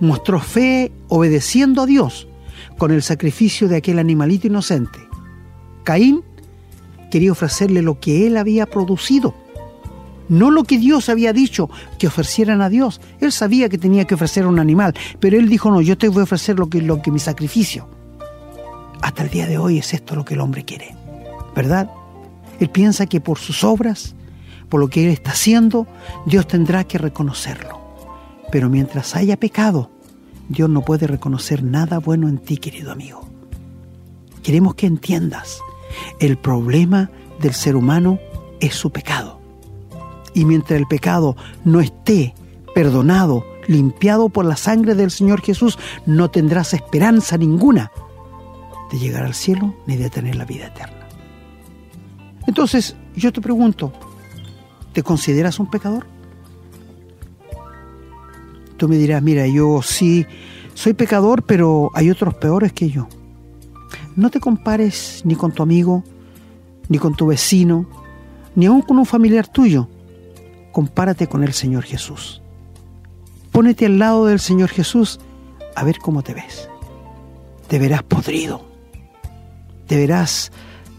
mostró 0.00 0.40
fe 0.40 0.92
obedeciendo 1.08 1.82
a 1.82 1.86
Dios 1.86 2.28
con 2.76 2.90
el 2.92 3.02
sacrificio 3.02 3.68
de 3.68 3.76
aquel 3.76 3.98
animalito 3.98 4.46
inocente. 4.46 4.98
Caín 5.84 6.22
quería 7.10 7.32
ofrecerle 7.32 7.80
lo 7.82 7.98
que 7.98 8.26
él 8.26 8.36
había 8.36 8.66
producido 8.66 9.34
no 10.28 10.50
lo 10.50 10.64
que 10.64 10.78
Dios 10.78 11.08
había 11.08 11.32
dicho 11.32 11.70
que 11.98 12.06
ofrecieran 12.06 12.60
a 12.60 12.68
Dios. 12.68 13.00
Él 13.20 13.32
sabía 13.32 13.68
que 13.68 13.78
tenía 13.78 14.04
que 14.04 14.14
ofrecer 14.14 14.46
un 14.46 14.58
animal, 14.58 14.94
pero 15.20 15.38
él 15.38 15.48
dijo, 15.48 15.70
no, 15.70 15.80
yo 15.80 15.96
te 15.96 16.08
voy 16.08 16.20
a 16.20 16.24
ofrecer 16.24 16.58
lo 16.58 16.68
que, 16.68 16.82
lo 16.82 17.02
que 17.02 17.10
mi 17.10 17.18
sacrificio. 17.18 17.88
Hasta 19.00 19.22
el 19.22 19.30
día 19.30 19.46
de 19.46 19.58
hoy 19.58 19.78
es 19.78 19.94
esto 19.94 20.16
lo 20.16 20.24
que 20.24 20.34
el 20.34 20.40
hombre 20.40 20.64
quiere, 20.64 20.94
¿verdad? 21.54 21.90
Él 22.60 22.68
piensa 22.68 23.06
que 23.06 23.20
por 23.20 23.38
sus 23.38 23.62
obras, 23.64 24.14
por 24.68 24.80
lo 24.80 24.88
que 24.88 25.04
él 25.04 25.10
está 25.10 25.30
haciendo, 25.30 25.86
Dios 26.26 26.46
tendrá 26.46 26.84
que 26.84 26.98
reconocerlo. 26.98 27.80
Pero 28.50 28.68
mientras 28.68 29.14
haya 29.14 29.38
pecado, 29.38 29.90
Dios 30.48 30.68
no 30.68 30.82
puede 30.82 31.06
reconocer 31.06 31.62
nada 31.62 31.98
bueno 31.98 32.28
en 32.28 32.38
ti, 32.38 32.56
querido 32.56 32.90
amigo. 32.90 33.28
Queremos 34.42 34.74
que 34.74 34.86
entiendas, 34.86 35.58
el 36.20 36.38
problema 36.38 37.10
del 37.40 37.54
ser 37.54 37.76
humano 37.76 38.18
es 38.60 38.74
su 38.74 38.90
pecado. 38.90 39.37
Y 40.38 40.44
mientras 40.44 40.78
el 40.78 40.86
pecado 40.86 41.36
no 41.64 41.80
esté 41.80 42.32
perdonado, 42.72 43.44
limpiado 43.66 44.28
por 44.28 44.44
la 44.44 44.54
sangre 44.54 44.94
del 44.94 45.10
Señor 45.10 45.40
Jesús, 45.40 45.80
no 46.06 46.30
tendrás 46.30 46.74
esperanza 46.74 47.36
ninguna 47.36 47.90
de 48.92 49.00
llegar 49.00 49.24
al 49.24 49.34
cielo 49.34 49.74
ni 49.88 49.96
de 49.96 50.08
tener 50.10 50.36
la 50.36 50.44
vida 50.44 50.68
eterna. 50.68 51.08
Entonces, 52.46 52.94
yo 53.16 53.32
te 53.32 53.40
pregunto, 53.40 53.92
¿te 54.92 55.02
consideras 55.02 55.58
un 55.58 55.68
pecador? 55.68 56.06
Tú 58.76 58.88
me 58.88 58.96
dirás, 58.96 59.20
mira, 59.20 59.44
yo 59.48 59.82
sí 59.82 60.24
soy 60.74 60.92
pecador, 60.92 61.42
pero 61.42 61.90
hay 61.94 62.10
otros 62.12 62.34
peores 62.34 62.72
que 62.72 62.90
yo. 62.90 63.08
No 64.14 64.30
te 64.30 64.38
compares 64.38 65.20
ni 65.24 65.34
con 65.34 65.50
tu 65.50 65.64
amigo, 65.64 66.04
ni 66.88 66.98
con 66.98 67.16
tu 67.16 67.26
vecino, 67.26 67.86
ni 68.54 68.66
aún 68.66 68.82
con 68.82 69.00
un 69.00 69.04
familiar 69.04 69.48
tuyo 69.48 69.88
compárate 70.72 71.26
con 71.26 71.44
el 71.44 71.52
Señor 71.52 71.84
Jesús. 71.84 72.42
Pónete 73.52 73.86
al 73.86 73.98
lado 73.98 74.26
del 74.26 74.40
Señor 74.40 74.68
Jesús 74.68 75.20
a 75.74 75.84
ver 75.84 75.98
cómo 75.98 76.22
te 76.22 76.34
ves. 76.34 76.68
Te 77.68 77.78
verás 77.78 78.02
podrido. 78.02 78.66
Te 79.86 79.96
verás 79.96 80.52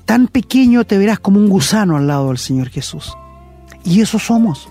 tan 0.06 0.28
pequeño, 0.28 0.86
te 0.86 0.98
verás 0.98 1.20
como 1.20 1.40
un 1.40 1.50
gusano 1.50 1.98
al 1.98 2.08
lado 2.08 2.30
del 2.30 2.38
Señor 2.38 2.70
Jesús. 2.70 3.14
Y 3.84 4.02
eso 4.02 4.20
somos. 4.20 4.70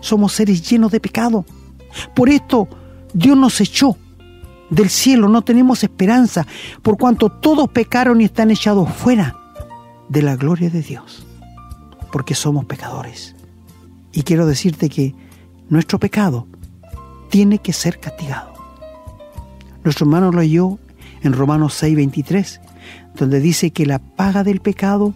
Somos 0.00 0.32
seres 0.32 0.68
llenos 0.68 0.90
de 0.90 1.00
pecado. 1.00 1.44
Por 2.14 2.28
esto 2.28 2.68
Dios 3.12 3.36
nos 3.36 3.60
echó 3.60 3.96
del 4.70 4.90
cielo, 4.90 5.28
no 5.28 5.42
tenemos 5.42 5.82
esperanza, 5.82 6.46
por 6.82 6.98
cuanto 6.98 7.30
todos 7.30 7.70
pecaron 7.70 8.20
y 8.20 8.24
están 8.24 8.50
echados 8.50 8.88
fuera 8.90 9.36
de 10.08 10.22
la 10.22 10.36
gloria 10.36 10.70
de 10.70 10.82
Dios, 10.82 11.26
porque 12.12 12.34
somos 12.34 12.66
pecadores. 12.66 13.34
Y 14.12 14.22
quiero 14.22 14.46
decirte 14.46 14.88
que 14.88 15.14
nuestro 15.68 15.98
pecado 15.98 16.46
tiene 17.30 17.58
que 17.58 17.72
ser 17.72 18.00
castigado. 18.00 18.52
Nuestro 19.84 20.06
hermano 20.06 20.32
lo 20.32 20.40
leyó 20.40 20.78
en 21.22 21.32
Romanos 21.32 21.74
6, 21.74 21.96
23, 21.96 22.60
donde 23.14 23.40
dice 23.40 23.70
que 23.70 23.86
la 23.86 23.98
paga 23.98 24.44
del 24.44 24.60
pecado 24.60 25.14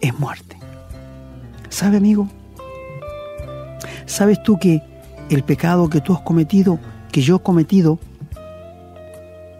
es 0.00 0.18
muerte. 0.18 0.56
¿Sabe, 1.68 1.96
amigo? 1.96 2.28
¿Sabes 4.06 4.42
tú 4.42 4.58
que 4.58 4.82
el 5.30 5.42
pecado 5.42 5.90
que 5.90 6.00
tú 6.00 6.14
has 6.14 6.20
cometido, 6.20 6.78
que 7.12 7.20
yo 7.20 7.36
he 7.36 7.42
cometido, 7.42 7.98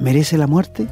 merece 0.00 0.38
la 0.38 0.46
muerte? 0.46 0.88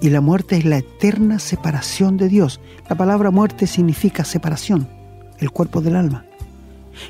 Y 0.00 0.10
la 0.10 0.20
muerte 0.20 0.56
es 0.56 0.64
la 0.64 0.78
eterna 0.78 1.40
separación 1.40 2.16
de 2.16 2.28
Dios. 2.28 2.60
La 2.88 2.96
palabra 2.96 3.30
muerte 3.30 3.66
significa 3.66 4.24
separación, 4.24 4.88
el 5.38 5.50
cuerpo 5.50 5.80
del 5.80 5.96
alma. 5.96 6.27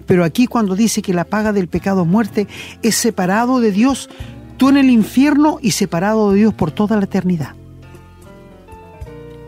Pero 0.06 0.24
aquí 0.24 0.46
cuando 0.46 0.74
dice 0.74 1.02
que 1.02 1.14
la 1.14 1.24
paga 1.24 1.52
del 1.52 1.68
pecado 1.68 2.02
es 2.02 2.08
muerte, 2.08 2.48
es 2.82 2.96
separado 2.96 3.60
de 3.60 3.72
Dios, 3.72 4.08
tú 4.56 4.68
en 4.68 4.76
el 4.76 4.90
infierno 4.90 5.58
y 5.62 5.70
separado 5.72 6.30
de 6.30 6.38
Dios 6.38 6.54
por 6.54 6.70
toda 6.70 6.96
la 6.96 7.04
eternidad. 7.04 7.54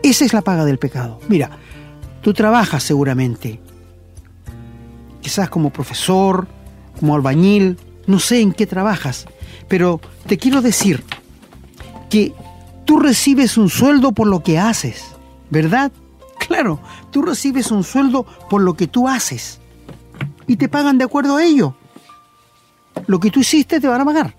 Esa 0.03 0.25
es 0.25 0.33
la 0.33 0.41
paga 0.41 0.65
del 0.65 0.79
pecado. 0.79 1.19
Mira, 1.27 1.51
tú 2.21 2.33
trabajas 2.33 2.83
seguramente, 2.83 3.59
quizás 5.21 5.49
como 5.49 5.71
profesor, 5.71 6.47
como 6.99 7.15
albañil, 7.15 7.77
no 8.07 8.19
sé 8.19 8.41
en 8.41 8.51
qué 8.51 8.65
trabajas, 8.65 9.25
pero 9.67 10.01
te 10.27 10.37
quiero 10.37 10.61
decir 10.61 11.03
que 12.09 12.33
tú 12.85 12.99
recibes 12.99 13.57
un 13.57 13.69
sueldo 13.69 14.11
por 14.11 14.27
lo 14.27 14.43
que 14.43 14.59
haces, 14.59 15.05
¿verdad? 15.49 15.91
Claro, 16.47 16.81
tú 17.11 17.21
recibes 17.21 17.71
un 17.71 17.83
sueldo 17.83 18.25
por 18.49 18.61
lo 18.61 18.73
que 18.73 18.87
tú 18.87 19.07
haces 19.07 19.60
y 20.47 20.55
te 20.55 20.69
pagan 20.69 20.97
de 20.97 21.05
acuerdo 21.05 21.37
a 21.37 21.43
ello. 21.43 21.75
Lo 23.07 23.19
que 23.19 23.31
tú 23.31 23.39
hiciste 23.39 23.79
te 23.79 23.87
van 23.87 24.01
a 24.01 24.05
pagar. 24.05 24.35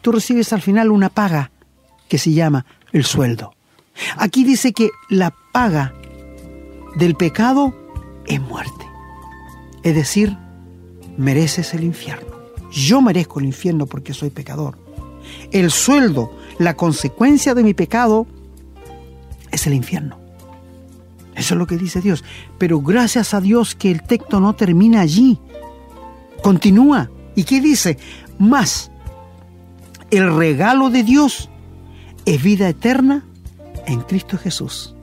Tú 0.00 0.12
recibes 0.12 0.52
al 0.52 0.62
final 0.62 0.90
una 0.90 1.08
paga 1.08 1.50
que 2.08 2.18
se 2.18 2.32
llama 2.32 2.66
el 2.92 3.04
sueldo. 3.04 3.54
Aquí 4.16 4.44
dice 4.44 4.72
que 4.72 4.90
la 5.08 5.34
paga 5.52 5.94
del 6.96 7.14
pecado 7.14 7.74
es 8.26 8.40
muerte. 8.40 8.86
Es 9.82 9.94
decir, 9.94 10.36
mereces 11.16 11.74
el 11.74 11.84
infierno. 11.84 12.30
Yo 12.70 13.02
merezco 13.02 13.40
el 13.40 13.46
infierno 13.46 13.86
porque 13.86 14.14
soy 14.14 14.30
pecador. 14.30 14.78
El 15.50 15.70
sueldo, 15.70 16.36
la 16.58 16.74
consecuencia 16.74 17.54
de 17.54 17.62
mi 17.62 17.74
pecado, 17.74 18.26
es 19.50 19.66
el 19.66 19.74
infierno. 19.74 20.21
Eso 21.34 21.54
es 21.54 21.58
lo 21.58 21.66
que 21.66 21.78
dice 21.78 22.00
Dios. 22.00 22.24
Pero 22.58 22.80
gracias 22.80 23.34
a 23.34 23.40
Dios 23.40 23.74
que 23.74 23.90
el 23.90 24.02
texto 24.02 24.40
no 24.40 24.54
termina 24.54 25.00
allí. 25.00 25.38
Continúa. 26.42 27.10
¿Y 27.34 27.44
qué 27.44 27.60
dice? 27.60 27.98
Más, 28.38 28.90
el 30.10 30.34
regalo 30.36 30.90
de 30.90 31.02
Dios 31.02 31.48
es 32.26 32.42
vida 32.42 32.68
eterna 32.68 33.24
en 33.86 34.00
Cristo 34.02 34.36
Jesús, 34.36 34.94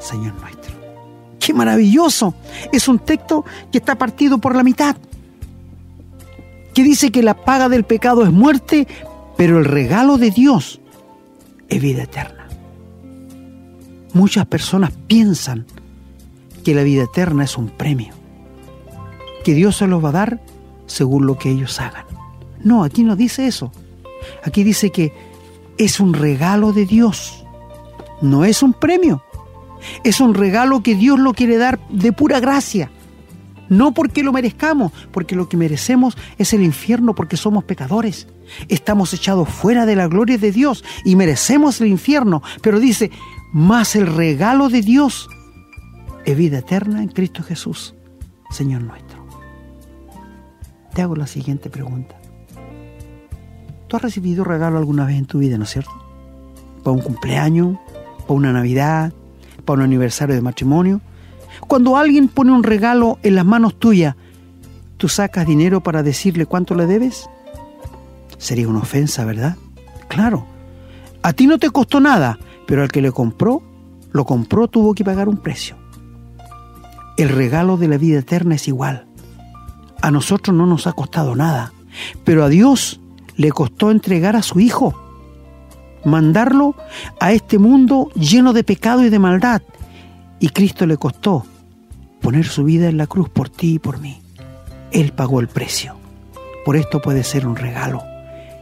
Señor 0.00 0.34
nuestro. 0.40 0.74
¡Qué 1.38 1.54
maravilloso! 1.54 2.34
Es 2.72 2.88
un 2.88 2.98
texto 2.98 3.44
que 3.70 3.78
está 3.78 3.94
partido 3.96 4.38
por 4.38 4.56
la 4.56 4.64
mitad. 4.64 4.96
Que 6.74 6.82
dice 6.82 7.12
que 7.12 7.22
la 7.22 7.34
paga 7.34 7.68
del 7.68 7.84
pecado 7.84 8.24
es 8.24 8.32
muerte, 8.32 8.88
pero 9.36 9.58
el 9.58 9.64
regalo 9.64 10.18
de 10.18 10.32
Dios 10.32 10.80
es 11.68 11.80
vida 11.80 12.02
eterna. 12.02 12.48
Muchas 14.12 14.46
personas 14.46 14.90
piensan 15.06 15.66
que 16.66 16.74
la 16.74 16.82
vida 16.82 17.04
eterna 17.04 17.44
es 17.44 17.56
un 17.56 17.68
premio, 17.68 18.12
que 19.44 19.54
Dios 19.54 19.76
se 19.76 19.86
los 19.86 20.04
va 20.04 20.08
a 20.08 20.12
dar 20.12 20.40
según 20.86 21.24
lo 21.24 21.38
que 21.38 21.48
ellos 21.48 21.80
hagan. 21.80 22.04
No, 22.64 22.82
aquí 22.82 23.04
no 23.04 23.14
dice 23.14 23.46
eso. 23.46 23.70
Aquí 24.42 24.64
dice 24.64 24.90
que 24.90 25.12
es 25.78 26.00
un 26.00 26.12
regalo 26.12 26.72
de 26.72 26.84
Dios, 26.84 27.44
no 28.20 28.44
es 28.44 28.64
un 28.64 28.72
premio. 28.72 29.22
Es 30.02 30.20
un 30.20 30.34
regalo 30.34 30.82
que 30.82 30.96
Dios 30.96 31.20
lo 31.20 31.34
quiere 31.34 31.56
dar 31.56 31.78
de 31.88 32.10
pura 32.10 32.40
gracia. 32.40 32.90
No 33.68 33.94
porque 33.94 34.24
lo 34.24 34.32
merezcamos, 34.32 34.90
porque 35.12 35.36
lo 35.36 35.48
que 35.48 35.56
merecemos 35.56 36.18
es 36.36 36.52
el 36.52 36.64
infierno 36.64 37.14
porque 37.14 37.36
somos 37.36 37.62
pecadores. 37.62 38.26
Estamos 38.66 39.14
echados 39.14 39.48
fuera 39.48 39.86
de 39.86 39.94
la 39.94 40.08
gloria 40.08 40.36
de 40.36 40.50
Dios 40.50 40.82
y 41.04 41.14
merecemos 41.14 41.80
el 41.80 41.86
infierno. 41.86 42.42
Pero 42.60 42.80
dice, 42.80 43.12
más 43.52 43.94
el 43.94 44.08
regalo 44.08 44.68
de 44.68 44.82
Dios 44.82 45.28
es 46.26 46.36
vida 46.36 46.58
eterna 46.58 47.02
en 47.02 47.08
Cristo 47.08 47.44
Jesús, 47.44 47.94
Señor 48.50 48.82
nuestro. 48.82 49.24
Te 50.92 51.00
hago 51.02 51.14
la 51.14 51.28
siguiente 51.28 51.70
pregunta. 51.70 52.16
¿Tú 53.86 53.96
has 53.96 54.02
recibido 54.02 54.42
regalo 54.42 54.76
alguna 54.78 55.06
vez 55.06 55.16
en 55.16 55.26
tu 55.26 55.38
vida, 55.38 55.56
no 55.56 55.64
es 55.64 55.70
cierto? 55.70 55.92
Para 56.82 56.96
un 56.96 57.00
cumpleaños, 57.00 57.78
para 58.22 58.34
una 58.34 58.52
Navidad, 58.52 59.12
para 59.64 59.78
un 59.78 59.84
aniversario 59.84 60.34
de 60.34 60.42
matrimonio. 60.42 61.00
Cuando 61.68 61.96
alguien 61.96 62.26
pone 62.26 62.50
un 62.50 62.64
regalo 62.64 63.20
en 63.22 63.36
las 63.36 63.44
manos 63.44 63.78
tuyas, 63.78 64.16
¿tú 64.96 65.08
sacas 65.08 65.46
dinero 65.46 65.80
para 65.80 66.02
decirle 66.02 66.44
cuánto 66.44 66.74
le 66.74 66.86
debes? 66.86 67.30
Sería 68.36 68.66
una 68.66 68.80
ofensa, 68.80 69.24
¿verdad? 69.24 69.56
Claro. 70.08 70.44
A 71.22 71.32
ti 71.32 71.46
no 71.46 71.58
te 71.58 71.70
costó 71.70 72.00
nada, 72.00 72.36
pero 72.66 72.82
al 72.82 72.90
que 72.90 73.00
le 73.00 73.12
compró, 73.12 73.62
lo 74.10 74.24
compró, 74.24 74.66
tuvo 74.66 74.92
que 74.92 75.04
pagar 75.04 75.28
un 75.28 75.36
precio. 75.36 75.85
El 77.16 77.30
regalo 77.30 77.76
de 77.76 77.88
la 77.88 77.96
vida 77.96 78.18
eterna 78.18 78.56
es 78.56 78.68
igual. 78.68 79.06
A 80.02 80.10
nosotros 80.10 80.54
no 80.54 80.66
nos 80.66 80.86
ha 80.86 80.92
costado 80.92 81.34
nada, 81.34 81.72
pero 82.24 82.44
a 82.44 82.48
Dios 82.48 83.00
le 83.36 83.50
costó 83.50 83.90
entregar 83.90 84.36
a 84.36 84.42
su 84.42 84.60
Hijo, 84.60 84.94
mandarlo 86.04 86.74
a 87.18 87.32
este 87.32 87.58
mundo 87.58 88.10
lleno 88.14 88.52
de 88.52 88.64
pecado 88.64 89.04
y 89.04 89.08
de 89.08 89.18
maldad. 89.18 89.62
Y 90.40 90.50
Cristo 90.50 90.84
le 90.86 90.98
costó 90.98 91.46
poner 92.20 92.44
su 92.46 92.64
vida 92.64 92.88
en 92.88 92.98
la 92.98 93.06
cruz 93.06 93.28
por 93.30 93.48
ti 93.48 93.74
y 93.74 93.78
por 93.78 93.98
mí. 93.98 94.20
Él 94.90 95.12
pagó 95.12 95.40
el 95.40 95.48
precio. 95.48 95.96
Por 96.64 96.76
esto 96.76 97.00
puede 97.00 97.24
ser 97.24 97.46
un 97.46 97.56
regalo. 97.56 98.02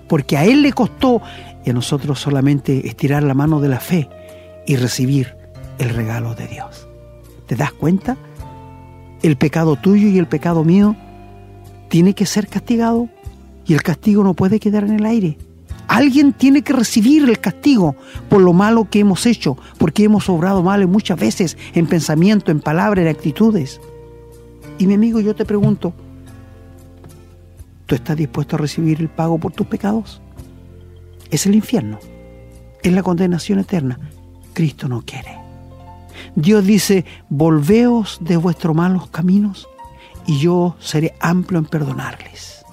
Porque 0.08 0.36
a 0.36 0.44
Él 0.44 0.62
le 0.62 0.72
costó 0.72 1.22
y 1.64 1.70
a 1.70 1.72
nosotros 1.72 2.20
solamente 2.20 2.86
estirar 2.86 3.22
la 3.22 3.34
mano 3.34 3.60
de 3.60 3.68
la 3.68 3.80
fe 3.80 4.08
y 4.66 4.76
recibir 4.76 5.34
el 5.78 5.90
regalo 5.90 6.34
de 6.34 6.46
Dios. 6.46 6.86
¿Te 7.46 7.56
das 7.56 7.72
cuenta? 7.72 8.16
El 9.24 9.38
pecado 9.38 9.76
tuyo 9.76 10.08
y 10.08 10.18
el 10.18 10.26
pecado 10.26 10.64
mío 10.64 10.94
tiene 11.88 12.12
que 12.12 12.26
ser 12.26 12.46
castigado 12.46 13.08
y 13.66 13.72
el 13.72 13.82
castigo 13.82 14.22
no 14.22 14.34
puede 14.34 14.60
quedar 14.60 14.84
en 14.84 14.96
el 14.96 15.06
aire. 15.06 15.38
Alguien 15.88 16.34
tiene 16.34 16.60
que 16.60 16.74
recibir 16.74 17.26
el 17.26 17.40
castigo 17.40 17.96
por 18.28 18.42
lo 18.42 18.52
malo 18.52 18.86
que 18.90 18.98
hemos 18.98 19.24
hecho, 19.24 19.56
porque 19.78 20.04
hemos 20.04 20.28
obrado 20.28 20.62
mal 20.62 20.86
muchas 20.88 21.18
veces 21.18 21.56
en 21.72 21.86
pensamiento, 21.86 22.50
en 22.50 22.60
palabra, 22.60 23.00
en 23.00 23.08
actitudes. 23.08 23.80
Y 24.76 24.86
mi 24.86 24.92
amigo, 24.92 25.20
yo 25.20 25.34
te 25.34 25.46
pregunto, 25.46 25.94
¿tú 27.86 27.94
estás 27.94 28.18
dispuesto 28.18 28.56
a 28.56 28.58
recibir 28.58 29.00
el 29.00 29.08
pago 29.08 29.38
por 29.38 29.52
tus 29.52 29.66
pecados? 29.66 30.20
Es 31.30 31.46
el 31.46 31.54
infierno, 31.54 31.98
es 32.82 32.92
la 32.92 33.02
condenación 33.02 33.58
eterna. 33.58 33.98
Cristo 34.52 34.86
no 34.86 35.00
quiere. 35.00 35.43
Dios 36.36 36.64
dice, 36.64 37.04
volveos 37.28 38.18
de 38.20 38.36
vuestros 38.36 38.74
malos 38.74 39.08
caminos 39.08 39.68
y 40.26 40.38
yo 40.38 40.76
seré 40.80 41.14
amplio 41.20 41.58
en 41.58 41.66
perdonarles. 41.66 42.64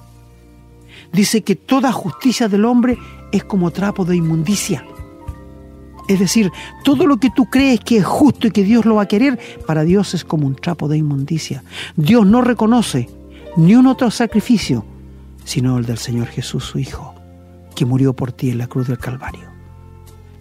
Dice 1.11 1.43
que 1.43 1.55
toda 1.55 1.91
justicia 1.91 2.47
del 2.47 2.65
hombre 2.65 2.97
es 3.31 3.43
como 3.43 3.71
trapo 3.71 4.05
de 4.05 4.15
inmundicia. 4.15 4.85
Es 6.07 6.19
decir, 6.19 6.51
todo 6.83 7.05
lo 7.05 7.17
que 7.17 7.29
tú 7.29 7.45
crees 7.45 7.79
que 7.79 7.97
es 7.97 8.05
justo 8.05 8.47
y 8.47 8.51
que 8.51 8.63
Dios 8.63 8.85
lo 8.85 8.95
va 8.95 9.03
a 9.03 9.07
querer, 9.07 9.39
para 9.65 9.83
Dios 9.83 10.13
es 10.13 10.25
como 10.25 10.47
un 10.47 10.55
trapo 10.55 10.87
de 10.87 10.97
inmundicia. 10.97 11.63
Dios 11.95 12.25
no 12.25 12.41
reconoce 12.41 13.09
ni 13.57 13.75
un 13.75 13.87
otro 13.87 14.09
sacrificio, 14.09 14.85
sino 15.43 15.77
el 15.77 15.85
del 15.85 15.97
Señor 15.97 16.27
Jesús, 16.27 16.63
su 16.63 16.79
Hijo, 16.79 17.13
que 17.75 17.85
murió 17.85 18.13
por 18.13 18.31
ti 18.31 18.49
en 18.49 18.57
la 18.57 18.67
cruz 18.67 18.87
del 18.87 18.97
Calvario. 18.97 19.51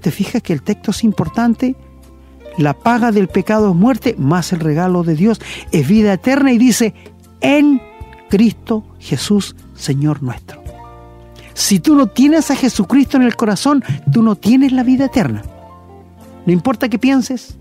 ¿Te 0.01 0.11
fijas 0.11 0.43
que 0.43 0.53
el 0.53 0.63
texto 0.63 0.93
es 0.93 1.05
importante? 1.05 1.77
La 2.59 2.75
paga 2.75 3.13
del 3.13 3.29
pecado 3.29 3.71
es 3.71 3.77
muerte, 3.77 4.15
más 4.19 4.53
el 4.53 4.61
regalo 4.61 5.03
de 5.03 5.15
Dios 5.15 5.41
es 5.73 5.89
vida 5.89 6.13
eterna 6.13 6.53
y 6.53 6.59
dice, 6.59 6.95
en 7.41 7.81
Cristo 8.29 8.85
Jesús, 8.99 9.57
Señor 9.75 10.23
nuestro. 10.23 10.63
Si 11.55 11.79
tú 11.79 11.95
no 11.95 12.07
tienes 12.07 12.51
a 12.51 12.57
Jesucristo 12.57 13.17
en 13.17 13.23
el 13.25 13.37
corazón, 13.37 13.85
tú 14.13 14.23
no 14.23 14.37
tienes 14.37 14.73
la 14.73 14.83
vida 14.83 15.07
eterna. 15.07 15.43
No 16.47 16.53
importa 16.53 16.89
que 16.89 16.99
pienses, 16.99 17.59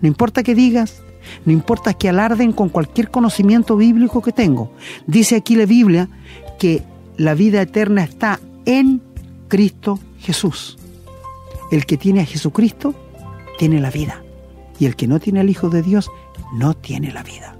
no 0.00 0.08
importa 0.08 0.42
que 0.42 0.54
digas, 0.54 1.02
no 1.44 1.52
importa 1.52 1.94
que 1.94 2.08
alarden 2.08 2.52
con 2.52 2.68
cualquier 2.68 3.10
conocimiento 3.10 3.76
bíblico 3.76 4.22
que 4.22 4.32
tengo. 4.32 4.72
Dice 5.06 5.36
aquí 5.36 5.56
la 5.56 5.66
Biblia 5.66 6.08
que 6.58 6.82
la 7.16 7.34
vida 7.34 7.62
eterna 7.62 8.04
está 8.04 8.40
en 8.66 9.02
Cristo 9.48 9.98
Jesús. 10.18 10.78
El 11.70 11.86
que 11.86 11.96
tiene 11.96 12.20
a 12.20 12.26
Jesucristo 12.26 12.94
tiene 13.58 13.80
la 13.80 13.90
vida. 13.90 14.22
Y 14.80 14.86
el 14.86 14.96
que 14.96 15.06
no 15.06 15.20
tiene 15.20 15.38
al 15.40 15.50
Hijo 15.50 15.68
de 15.68 15.82
Dios 15.82 16.10
no 16.52 16.74
tiene 16.74 17.12
la 17.12 17.22
vida. 17.22 17.54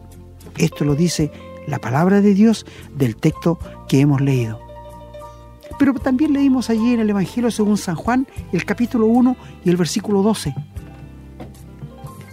Esto 0.57 0.85
lo 0.85 0.97
dice 0.97 1.31
la 1.69 1.79
palabra 1.79 2.21
de 2.21 2.35
Dios 2.35 2.67
del 2.97 3.15
texto 3.15 3.59
que 3.89 4.01
hemos 4.01 4.21
leído. 4.21 4.59
Pero 5.79 5.95
también 5.95 6.33
leímos 6.33 6.69
allí 6.69 6.95
en 6.95 7.01
el 7.01 7.11
Evangelio 7.11 7.51
según 7.51 7.79
San 7.79 7.95
Juan, 7.95 8.27
el 8.53 8.65
capítulo 8.65 9.07
1 9.07 9.37
y 9.65 9.71
el 9.71 9.77
versículo 9.77 10.23
12. 10.23 10.55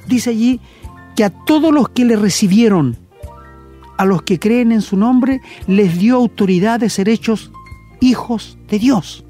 Dice 0.08 0.30
allí 0.32 0.60
que 1.16 1.24
a 1.24 1.30
todos 1.30 1.74
los 1.74 1.90
que 1.90 2.06
le 2.06 2.16
recibieron, 2.16 2.98
a 3.98 4.06
los 4.06 4.24
que 4.24 4.40
creen 4.40 4.72
en 4.72 4.82
su 4.82 4.98
nombre, 4.98 5.42
les 5.68 5.98
dio 5.98 6.16
autoridad 6.16 6.80
de 6.80 6.90
ser 6.90 7.10
hechos 7.10 7.52
hijos 8.00 8.58
de 8.70 8.80
Dios. 8.80 9.26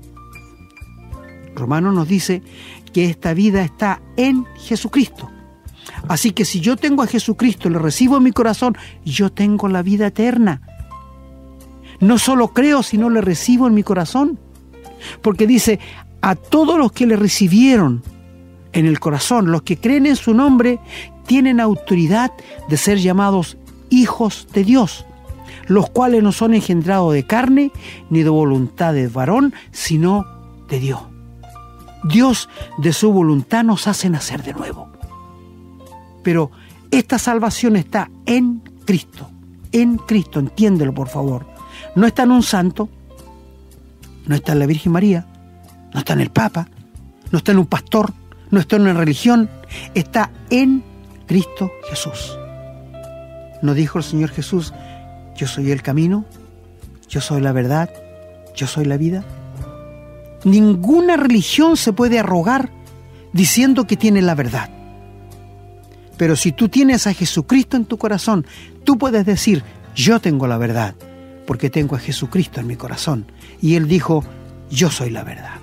Romano 1.56 1.92
nos 1.92 2.08
dice 2.08 2.44
que 2.94 3.06
esta 3.06 3.34
vida 3.34 3.64
está 3.64 4.02
en 4.16 4.46
Jesucristo. 4.56 5.30
Así 6.08 6.32
que 6.32 6.46
si 6.46 6.60
yo 6.60 6.76
tengo 6.76 7.04
a 7.04 7.08
Jesucristo, 7.08 7.70
le 7.70 7.80
recibo 7.80 8.18
en 8.18 8.24
mi 8.24 8.32
corazón, 8.32 8.78
yo 9.06 9.32
tengo 9.32 9.68
la 9.68 9.82
vida 9.82 10.08
eterna. 10.08 10.62
No 12.00 12.18
solo 12.18 12.50
creo, 12.50 12.84
sino 12.84 13.10
le 13.10 13.22
recibo 13.22 13.68
en 13.68 13.74
mi 13.74 13.84
corazón. 13.84 14.40
Porque 15.22 15.48
dice, 15.48 15.80
a 16.22 16.36
todos 16.36 16.78
los 16.78 16.92
que 16.92 17.08
le 17.08 17.16
recibieron 17.16 18.04
en 18.74 18.86
el 18.86 19.00
corazón, 19.00 19.52
los 19.52 19.64
que 19.64 19.78
creen 19.78 20.06
en 20.06 20.16
su 20.16 20.34
nombre, 20.34 20.80
tienen 21.26 21.60
autoridad 21.60 22.32
de 22.70 22.78
ser 22.78 23.00
llamados 23.00 23.58
hijos 23.90 24.48
de 24.54 24.64
Dios, 24.64 25.06
los 25.68 25.90
cuales 25.90 26.24
no 26.24 26.32
son 26.32 26.54
engendrados 26.54 27.14
de 27.14 27.26
carne 27.26 27.72
ni 28.10 28.24
de 28.24 28.30
voluntad 28.30 28.94
de 28.94 29.08
varón, 29.08 29.54
sino 29.72 30.26
de 30.70 30.80
Dios. 30.80 31.02
Dios 32.04 32.50
de 32.78 32.94
su 32.94 33.12
voluntad 33.12 33.64
nos 33.64 33.88
hace 33.88 34.10
nacer 34.10 34.44
de 34.44 34.54
nuevo. 34.54 34.97
Pero 36.28 36.52
esta 36.92 37.18
salvación 37.18 37.78
está 37.78 38.12
en 38.26 38.62
Cristo, 38.84 39.30
en 39.72 39.96
Cristo, 39.96 40.42
entiéndelo 40.42 40.94
por 40.94 41.08
favor. 41.08 41.48
No 41.96 42.06
está 42.06 42.24
en 42.24 42.32
un 42.32 42.44
santo, 42.44 42.90
no 44.26 44.36
está 44.36 44.52
en 44.52 44.60
la 44.60 44.66
Virgen 44.66 44.92
María, 44.92 45.26
no 45.94 46.00
está 46.00 46.12
en 46.12 46.20
el 46.20 46.30
Papa, 46.30 46.68
no 47.32 47.38
está 47.38 47.54
en 47.54 47.60
un 47.60 47.66
pastor, 47.66 48.12
no 48.52 48.60
está 48.60 48.76
en 48.76 48.82
una 48.82 48.94
religión, 48.94 49.50
está 49.94 50.30
en 50.50 50.84
Cristo 51.28 51.72
Jesús. 51.90 52.38
¿No 53.62 53.74
dijo 53.74 53.98
el 53.98 54.04
Señor 54.04 54.32
Jesús, 54.32 54.74
yo 55.38 55.48
soy 55.48 55.72
el 55.72 55.82
camino, 55.82 56.26
yo 57.08 57.22
soy 57.22 57.40
la 57.40 57.54
verdad, 57.54 57.90
yo 58.54 58.68
soy 58.68 58.84
la 58.84 58.98
vida? 58.98 59.24
Ninguna 60.44 61.16
religión 61.16 61.78
se 61.78 61.94
puede 61.94 62.20
arrogar 62.20 62.70
diciendo 63.32 63.88
que 63.88 63.96
tiene 63.96 64.22
la 64.22 64.36
verdad. 64.36 64.72
Pero 66.18 66.36
si 66.36 66.52
tú 66.52 66.70
tienes 66.70 67.08
a 67.08 67.14
Jesucristo 67.14 67.78
en 67.78 67.86
tu 67.86 67.98
corazón, 67.98 68.46
tú 68.84 68.98
puedes 68.98 69.26
decir, 69.26 69.64
yo 69.96 70.20
tengo 70.20 70.48
la 70.48 70.58
verdad, 70.58 70.96
porque 71.46 71.70
tengo 71.70 71.96
a 71.96 72.00
Jesucristo 72.00 72.60
en 72.60 72.68
mi 72.68 72.76
corazón. 72.76 73.26
Y 73.62 73.76
Él 73.76 73.88
dijo, 73.88 74.24
yo 74.70 74.90
soy 74.90 75.10
la 75.10 75.24
verdad. 75.24 75.56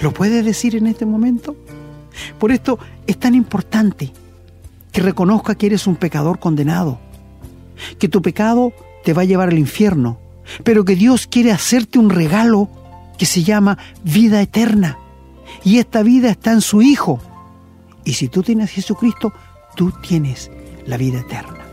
¿Lo 0.00 0.12
puedes 0.12 0.44
decir 0.44 0.76
en 0.76 0.86
este 0.86 1.06
momento? 1.06 1.56
Por 2.38 2.52
esto 2.52 2.78
es 3.06 3.18
tan 3.18 3.34
importante 3.34 4.12
que 4.92 5.02
reconozca 5.02 5.54
que 5.54 5.66
eres 5.66 5.86
un 5.86 5.96
pecador 5.96 6.38
condenado, 6.38 6.98
que 7.98 8.08
tu 8.08 8.22
pecado 8.22 8.72
te 9.04 9.12
va 9.12 9.22
a 9.22 9.26
llevar 9.26 9.48
al 9.48 9.58
infierno, 9.58 10.18
pero 10.64 10.84
que 10.84 10.96
Dios 10.96 11.26
quiere 11.26 11.52
hacerte 11.52 11.98
un 11.98 12.10
regalo 12.10 12.68
que 13.18 13.26
se 13.26 13.42
llama 13.42 13.78
vida 14.04 14.40
eterna. 14.40 14.98
Y 15.64 15.78
esta 15.78 16.02
vida 16.02 16.30
está 16.30 16.52
en 16.52 16.60
su 16.60 16.82
Hijo. 16.82 17.20
Y 18.04 18.14
si 18.14 18.28
tú 18.28 18.42
tienes 18.42 18.70
a 18.70 18.72
Jesucristo, 18.72 19.32
tú 19.76 19.92
tienes 20.02 20.50
la 20.86 20.96
vida 20.96 21.20
eterna. 21.20 21.64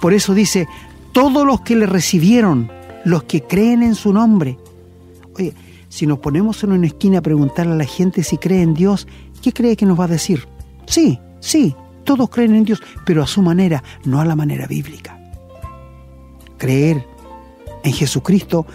Por 0.00 0.14
eso 0.14 0.34
dice, 0.34 0.68
todos 1.12 1.44
los 1.44 1.62
que 1.62 1.74
le 1.74 1.86
recibieron, 1.86 2.70
los 3.04 3.24
que 3.24 3.42
creen 3.42 3.82
en 3.82 3.94
su 3.94 4.12
nombre. 4.12 4.58
Oye, 5.34 5.54
si 5.88 6.06
nos 6.06 6.18
ponemos 6.18 6.62
en 6.62 6.72
una 6.72 6.86
esquina 6.86 7.18
a 7.18 7.22
preguntarle 7.22 7.72
a 7.72 7.76
la 7.76 7.84
gente 7.84 8.22
si 8.22 8.36
cree 8.36 8.62
en 8.62 8.74
Dios, 8.74 9.08
¿qué 9.42 9.52
cree 9.52 9.76
que 9.76 9.86
nos 9.86 9.98
va 9.98 10.04
a 10.04 10.08
decir? 10.08 10.46
Sí, 10.86 11.18
sí, 11.40 11.74
todos 12.04 12.28
creen 12.30 12.54
en 12.54 12.64
Dios, 12.64 12.82
pero 13.04 13.22
a 13.22 13.26
su 13.26 13.42
manera, 13.42 13.82
no 14.04 14.20
a 14.20 14.24
la 14.24 14.36
manera 14.36 14.66
bíblica. 14.66 15.18
Creer 16.58 17.06
en 17.82 17.92
Jesucristo 17.92 18.66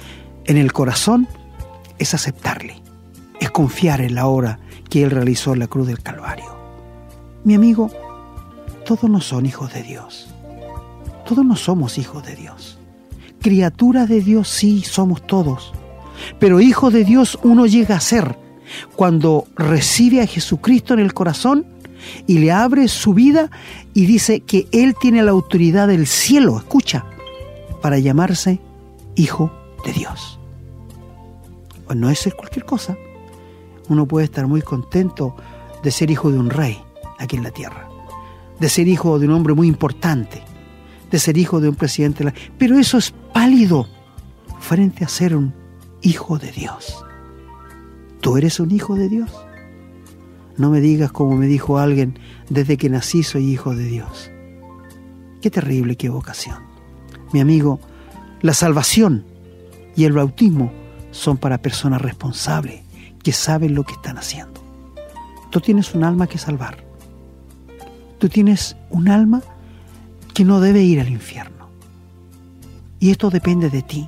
en 0.46 0.58
el 0.58 0.74
corazón 0.74 1.28
es 2.00 2.14
aceptarle, 2.14 2.82
es 3.40 3.52
confiar 3.52 4.02
en 4.02 4.16
la 4.16 4.28
obra 4.28 4.60
que 4.90 5.04
Él 5.04 5.12
realizó 5.12 5.54
en 5.54 5.60
la 5.60 5.68
cruz 5.68 5.88
del 5.88 6.02
Calvario. 6.02 6.61
Mi 7.44 7.56
amigo, 7.56 7.90
todos 8.86 9.10
no 9.10 9.20
son 9.20 9.48
hijos 9.48 9.74
de 9.74 9.82
Dios. 9.82 10.28
Todos 11.28 11.44
no 11.44 11.56
somos 11.56 11.98
hijos 11.98 12.24
de 12.24 12.36
Dios. 12.36 12.78
Criaturas 13.42 14.08
de 14.08 14.22
Dios 14.22 14.48
sí 14.48 14.84
somos 14.84 15.26
todos. 15.26 15.74
Pero 16.40 16.62
hijo 16.62 16.92
de 16.92 17.04
Dios 17.04 17.40
uno 17.42 17.66
llega 17.66 17.96
a 17.96 18.00
ser 18.00 18.38
cuando 18.96 19.48
recibe 19.56 20.22
a 20.22 20.28
Jesucristo 20.28 20.94
en 20.94 21.00
el 21.00 21.16
corazón 21.16 21.66
y 22.28 22.38
le 22.38 22.52
abre 22.52 22.88
su 22.88 23.16
vida 23.16 23.50
y 23.96 24.06
dice 24.06 24.42
que 24.42 24.68
Él 24.72 24.96
tiene 25.00 25.24
la 25.24 25.32
autoridad 25.32 25.88
del 25.88 26.06
cielo, 26.06 26.58
escucha, 26.58 27.06
para 27.82 27.98
llamarse 27.98 28.60
hijo 29.16 29.52
de 29.84 29.94
Dios. 29.94 30.40
No 31.96 32.10
es 32.12 32.30
cualquier 32.38 32.66
cosa. 32.66 32.96
Uno 33.90 34.06
puede 34.06 34.26
estar 34.26 34.46
muy 34.46 34.62
contento 34.62 35.36
de 35.84 35.90
ser 35.90 36.12
hijo 36.12 36.32
de 36.32 36.38
un 36.38 36.52
rey 36.52 36.80
aquí 37.22 37.38
en 37.38 37.44
la 37.44 37.52
tierra, 37.52 37.88
de 38.60 38.70
ser 38.70 38.88
hijo 38.88 39.20
de 39.20 39.28
un 39.28 39.34
hombre 39.34 39.54
muy 39.54 39.68
importante, 39.68 40.42
de 41.10 41.20
ser 41.20 41.38
hijo 41.38 41.60
de 41.60 41.70
un 41.70 41.76
presidente. 41.76 42.34
Pero 42.58 42.80
eso 42.80 42.98
es 42.98 43.14
pálido 43.34 43.88
frente 44.60 45.04
a 45.04 45.08
ser 45.08 45.36
un 45.36 45.54
hijo 46.02 46.38
de 46.38 46.52
Dios. 46.52 47.04
¿Tú 48.22 48.38
eres 48.38 48.60
un 48.60 48.72
hijo 48.72 48.96
de 48.96 49.10
Dios? 49.10 49.32
No 50.58 50.70
me 50.70 50.80
digas 50.80 51.12
como 51.12 51.36
me 51.36 51.48
dijo 51.48 51.80
alguien, 51.80 52.20
desde 52.50 52.78
que 52.78 52.90
nací 52.90 53.24
soy 53.24 53.52
hijo 53.52 53.76
de 53.76 53.86
Dios. 53.86 54.32
Qué 55.42 55.50
terrible 55.50 55.94
equivocación. 55.94 56.58
Mi 57.34 57.40
amigo, 57.40 57.80
la 58.42 58.54
salvación 58.54 59.26
y 59.96 60.04
el 60.06 60.14
bautismo 60.14 60.72
son 61.12 61.38
para 61.38 61.62
personas 61.62 62.02
responsables 62.02 62.82
que 63.24 63.32
saben 63.32 63.74
lo 63.74 63.84
que 63.84 63.94
están 63.94 64.18
haciendo. 64.18 64.62
Tú 65.50 65.60
tienes 65.60 65.94
un 65.94 66.04
alma 66.04 66.28
que 66.28 66.38
salvar. 66.38 66.91
Tú 68.22 68.30
tienes 68.30 68.78
un 68.92 69.10
alma 69.10 69.42
que 70.36 70.46
no 70.46 70.60
debe 70.60 70.84
ir 70.84 71.00
al 71.00 71.10
infierno. 71.10 71.70
Y 73.00 73.10
esto 73.10 73.32
depende 73.32 73.72
de 73.72 73.82
ti. 73.82 74.08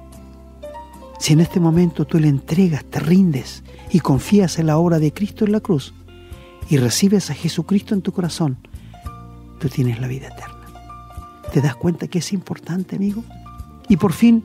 Si 1.17 1.33
en 1.33 1.39
este 1.39 1.59
momento 1.59 2.05
tú 2.05 2.19
le 2.19 2.27
entregas, 2.27 2.85
te 2.85 2.99
rindes 2.99 3.63
y 3.89 4.01
confías 4.01 4.59
en 4.59 4.67
la 4.67 4.77
obra 4.77 4.99
de 4.99 5.11
Cristo 5.11 5.45
en 5.45 5.51
la 5.51 5.61
cruz 5.61 5.95
y 6.69 6.77
recibes 6.77 7.31
a 7.31 7.33
Jesucristo 7.33 7.95
en 7.95 8.03
tu 8.03 8.11
corazón, 8.11 8.59
tú 9.59 9.67
tienes 9.67 9.99
la 9.99 10.07
vida 10.07 10.27
eterna. 10.27 10.67
¿Te 11.51 11.61
das 11.61 11.75
cuenta 11.75 12.07
que 12.07 12.19
es 12.19 12.33
importante, 12.33 12.97
amigo? 12.97 13.23
Y 13.89 13.97
por 13.97 14.13
fin, 14.13 14.43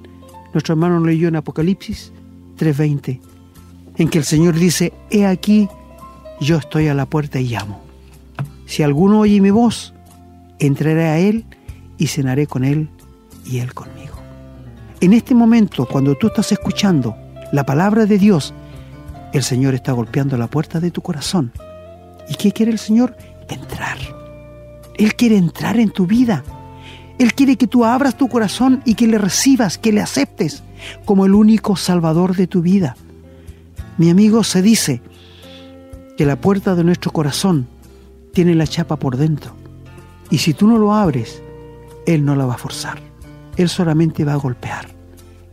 nuestro 0.54 0.72
hermano 0.72 0.98
leyó 1.04 1.28
en 1.28 1.36
Apocalipsis 1.36 2.10
3:20, 2.56 3.20
en 3.98 4.08
que 4.08 4.16
el 4.16 4.24
Señor 4.24 4.54
dice, 4.54 4.94
he 5.10 5.26
aquí, 5.26 5.68
yo 6.40 6.56
estoy 6.56 6.88
a 6.88 6.94
la 6.94 7.04
puerta 7.04 7.38
y 7.38 7.48
llamo. 7.48 7.87
Si 8.68 8.82
alguno 8.82 9.20
oye 9.20 9.40
mi 9.40 9.50
voz, 9.50 9.94
entraré 10.58 11.06
a 11.06 11.18
Él 11.18 11.46
y 11.96 12.08
cenaré 12.08 12.46
con 12.46 12.64
Él 12.64 12.90
y 13.46 13.60
Él 13.60 13.72
conmigo. 13.72 14.14
En 15.00 15.14
este 15.14 15.34
momento, 15.34 15.86
cuando 15.86 16.14
tú 16.16 16.26
estás 16.26 16.52
escuchando 16.52 17.16
la 17.50 17.64
palabra 17.64 18.04
de 18.04 18.18
Dios, 18.18 18.52
el 19.32 19.42
Señor 19.42 19.72
está 19.72 19.92
golpeando 19.92 20.36
la 20.36 20.48
puerta 20.48 20.80
de 20.80 20.90
tu 20.90 21.00
corazón. 21.00 21.50
¿Y 22.28 22.34
qué 22.34 22.52
quiere 22.52 22.70
el 22.70 22.78
Señor? 22.78 23.16
Entrar. 23.48 23.96
Él 24.98 25.14
quiere 25.14 25.38
entrar 25.38 25.80
en 25.80 25.88
tu 25.88 26.06
vida. 26.06 26.44
Él 27.18 27.32
quiere 27.32 27.56
que 27.56 27.68
tú 27.68 27.86
abras 27.86 28.18
tu 28.18 28.28
corazón 28.28 28.82
y 28.84 28.96
que 28.96 29.06
le 29.06 29.16
recibas, 29.16 29.78
que 29.78 29.92
le 29.92 30.02
aceptes 30.02 30.62
como 31.06 31.24
el 31.24 31.32
único 31.32 31.74
salvador 31.74 32.36
de 32.36 32.46
tu 32.46 32.60
vida. 32.60 32.96
Mi 33.96 34.10
amigo, 34.10 34.44
se 34.44 34.60
dice 34.60 35.00
que 36.18 36.26
la 36.26 36.36
puerta 36.36 36.74
de 36.74 36.84
nuestro 36.84 37.12
corazón 37.12 37.66
tiene 38.38 38.54
la 38.54 38.68
chapa 38.68 38.94
por 38.94 39.16
dentro. 39.16 39.50
Y 40.30 40.38
si 40.38 40.54
tú 40.54 40.68
no 40.68 40.78
lo 40.78 40.94
abres, 40.94 41.42
Él 42.06 42.24
no 42.24 42.36
la 42.36 42.46
va 42.46 42.54
a 42.54 42.56
forzar. 42.56 43.00
Él 43.56 43.68
solamente 43.68 44.24
va 44.24 44.34
a 44.34 44.36
golpear. 44.36 44.86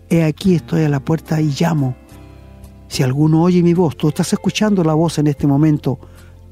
He 0.08 0.24
aquí 0.24 0.54
estoy 0.54 0.84
a 0.84 0.90
la 0.90 1.00
puerta 1.00 1.42
y 1.42 1.52
llamo. 1.60 1.96
Si 2.88 3.02
alguno 3.02 3.42
oye 3.42 3.64
mi 3.64 3.74
voz, 3.74 3.98
tú 3.98 4.10
estás 4.10 4.32
escuchando 4.34 4.84
la 4.84 4.94
voz 4.94 5.18
en 5.18 5.26
este 5.26 5.48
momento 5.48 5.98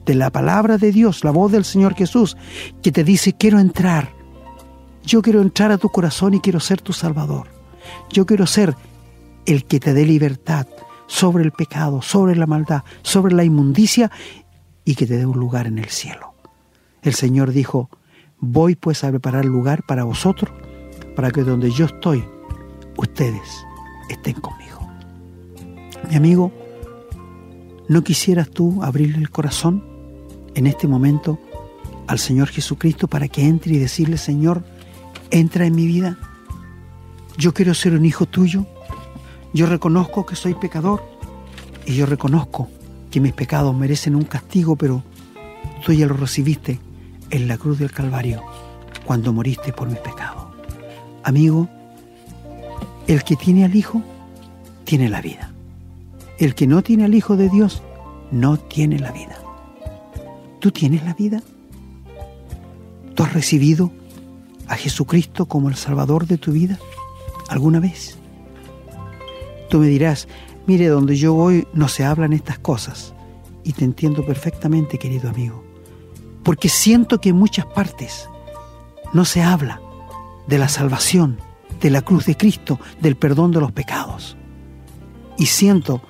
de 0.07 0.15
la 0.15 0.31
palabra 0.31 0.79
de 0.79 0.91
Dios, 0.91 1.23
la 1.23 1.29
voz 1.29 1.51
del 1.51 1.65
Señor 1.65 1.93
Jesús, 1.93 2.35
que 2.81 2.91
te 2.91 3.03
dice, 3.03 3.33
quiero 3.33 3.59
entrar. 3.59 4.09
Yo 5.05 5.21
quiero 5.21 5.39
entrar 5.39 5.71
a 5.71 5.77
tu 5.77 5.89
corazón 5.89 6.33
y 6.33 6.39
quiero 6.39 6.59
ser 6.59 6.81
tu 6.81 6.93
Salvador. 6.93 7.45
Yo 8.09 8.25
quiero 8.25 8.47
ser 8.47 8.75
el 9.45 9.65
que 9.65 9.79
te 9.79 9.93
dé 9.93 10.03
libertad 10.03 10.65
sobre 11.05 11.43
el 11.43 11.51
pecado, 11.51 12.01
sobre 12.01 12.35
la 12.35 12.47
maldad, 12.47 12.81
sobre 13.03 13.35
la 13.35 13.43
inmundicia 13.43 14.09
y 14.85 14.95
que 14.95 15.07
te 15.07 15.17
dé 15.17 15.25
un 15.25 15.39
lugar 15.39 15.67
en 15.67 15.79
el 15.79 15.89
cielo. 15.89 16.33
El 17.01 17.13
Señor 17.13 17.51
dijo, 17.51 17.89
voy 18.39 18.75
pues 18.75 19.03
a 19.03 19.09
preparar 19.09 19.45
lugar 19.45 19.83
para 19.85 20.03
vosotros, 20.03 20.51
para 21.15 21.31
que 21.31 21.43
donde 21.43 21.71
yo 21.71 21.85
estoy, 21.85 22.23
ustedes 22.97 23.65
estén 24.09 24.35
conmigo. 24.35 24.87
Mi 26.09 26.15
amigo, 26.15 26.51
¿no 27.87 28.03
quisieras 28.03 28.49
tú 28.49 28.83
abrirle 28.83 29.17
el 29.17 29.29
corazón 29.29 29.83
en 30.55 30.67
este 30.67 30.87
momento 30.87 31.39
al 32.07 32.19
Señor 32.19 32.49
Jesucristo 32.49 33.07
para 33.07 33.27
que 33.27 33.45
entre 33.45 33.75
y 33.75 33.79
decirle, 33.79 34.17
Señor, 34.17 34.63
entra 35.31 35.65
en 35.65 35.75
mi 35.75 35.85
vida? 35.85 36.17
Yo 37.37 37.53
quiero 37.53 37.73
ser 37.73 37.93
un 37.93 38.05
hijo 38.05 38.25
tuyo. 38.25 38.65
Yo 39.53 39.67
reconozco 39.67 40.25
que 40.25 40.35
soy 40.35 40.55
pecador 40.55 41.03
y 41.85 41.95
yo 41.95 42.05
reconozco 42.05 42.69
que 43.13 43.19
mis 43.19 43.33
pecados 43.33 43.75
merecen 43.75 44.15
un 44.15 44.23
castigo, 44.23 44.75
pero 44.75 45.03
tú 45.85 45.93
ya 45.93 46.07
lo 46.07 46.15
recibiste 46.15 46.79
en 47.29 47.47
la 47.47 47.59
cruz 47.59 47.77
del 47.77 47.91
Calvario 47.91 48.41
cuando 49.05 49.31
moriste 49.31 49.71
por 49.71 49.87
mis 49.87 49.99
pecados. 49.99 50.47
Amigo, 51.23 51.69
el 53.05 53.23
que 53.23 53.35
tiene 53.35 53.65
al 53.65 53.75
Hijo 53.75 54.01
tiene 54.83 55.09
la 55.09 55.21
vida. 55.21 55.51
El 56.39 56.55
que 56.55 56.65
no 56.65 56.81
tiene 56.81 57.03
al 57.03 57.13
Hijo 57.13 57.37
de 57.37 57.49
Dios 57.49 57.83
no 58.31 58.57
tiene 58.57 58.97
la 58.97 59.11
vida. 59.11 59.37
¿Tú 60.59 60.71
tienes 60.71 61.03
la 61.03 61.13
vida? 61.13 61.43
¿Tú 63.13 63.21
has 63.21 63.33
recibido 63.33 63.91
a 64.67 64.75
Jesucristo 64.75 65.45
como 65.45 65.69
el 65.69 65.75
Salvador 65.75 66.25
de 66.25 66.39
tu 66.39 66.51
vida? 66.51 66.79
alguna 67.49 67.79
vez. 67.79 68.17
Tú 69.69 69.77
me 69.77 69.87
dirás, 69.87 70.27
mire, 70.67 70.87
donde 70.87 71.15
yo 71.15 71.33
voy 71.33 71.67
no 71.73 71.87
se 71.87 72.05
hablan 72.05 72.33
estas 72.33 72.59
cosas. 72.59 73.13
Y 73.63 73.73
te 73.73 73.85
entiendo 73.85 74.25
perfectamente, 74.25 74.97
querido 74.97 75.29
amigo. 75.29 75.63
Porque 76.43 76.69
siento 76.69 77.21
que 77.21 77.29
en 77.29 77.37
muchas 77.37 77.65
partes 77.65 78.29
no 79.13 79.25
se 79.25 79.41
habla 79.41 79.81
de 80.47 80.57
la 80.57 80.67
salvación, 80.67 81.37
de 81.79 81.89
la 81.89 82.01
cruz 82.01 82.25
de 82.25 82.35
Cristo, 82.35 82.79
del 83.01 83.15
perdón 83.15 83.51
de 83.51 83.61
los 83.61 83.71
pecados. 83.71 84.35
Y 85.37 85.45
siento 85.45 86.01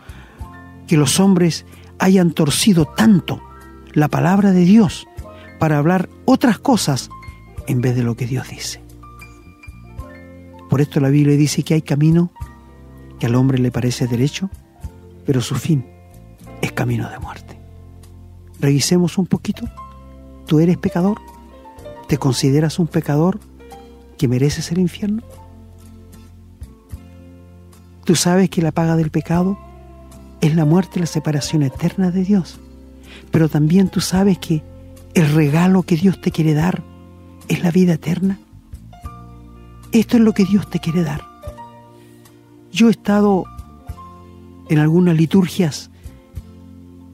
que 0.88 0.98
los 0.98 1.20
hombres 1.20 1.66
hayan 2.00 2.32
torcido 2.32 2.86
tanto 2.86 3.42
la 3.94 4.08
palabra 4.08 4.52
de 4.52 4.66
Dios 4.66 5.08
para 5.60 5.78
hablar 5.78 6.10
otras 6.26 6.60
cosas 6.60 7.10
en 7.68 7.82
vez 7.82 7.96
de 7.96 8.04
lo 8.04 8.16
que 8.16 8.26
Dios 8.26 8.50
dice. 8.50 8.82
Por 10.70 10.82
esto 10.82 11.00
la 11.00 11.10
Biblia 11.10 11.38
dice 11.38 11.64
que 11.64 11.76
hay 11.76 11.82
camino 11.82 12.32
que 13.24 13.28
al 13.28 13.36
hombre 13.36 13.58
le 13.58 13.72
parece 13.72 14.06
derecho, 14.06 14.50
pero 15.26 15.40
su 15.40 15.56
fin 15.56 15.86
es 16.62 16.74
camino 16.74 17.10
de 17.10 17.20
muerte. 17.20 17.58
Revisemos 18.60 19.18
un 19.18 19.28
poquito. 19.28 19.66
¿Tú 20.46 20.60
eres 20.60 20.76
pecador? 20.76 21.22
¿Te 22.10 22.18
consideras 22.18 22.80
un 22.80 22.88
pecador 22.88 23.40
que 24.18 24.28
mereces 24.28 24.74
el 24.74 24.80
infierno? 24.80 25.24
¿Tú 28.04 28.18
sabes 28.18 28.50
que 28.50 28.62
la 28.62 28.74
paga 28.74 28.98
del 28.98 29.10
pecado 29.10 29.58
es 30.42 30.54
la 30.54 30.66
muerte 30.66 30.96
y 30.98 31.00
la 31.00 31.06
separación 31.06 31.64
eterna 31.64 32.12
de 32.12 32.26
Dios? 32.26 32.60
Pero 33.32 33.48
también 33.48 33.88
tú 33.88 34.02
sabes 34.02 34.38
que 34.38 34.64
el 35.14 35.34
regalo 35.34 35.84
que 35.84 35.96
Dios 35.96 36.20
te 36.20 36.32
quiere 36.32 36.54
dar 36.54 36.84
es 37.48 37.64
la 37.64 37.72
vida 37.72 37.94
eterna. 37.94 38.38
Esto 39.94 40.18
es 40.18 40.24
lo 40.24 40.34
que 40.34 40.44
Dios 40.44 40.70
te 40.70 40.80
quiere 40.80 41.04
dar. 41.04 41.33
Yo 42.74 42.88
he 42.88 42.92
estado 42.92 43.46
en 44.68 44.80
algunas 44.80 45.16
liturgias 45.16 45.92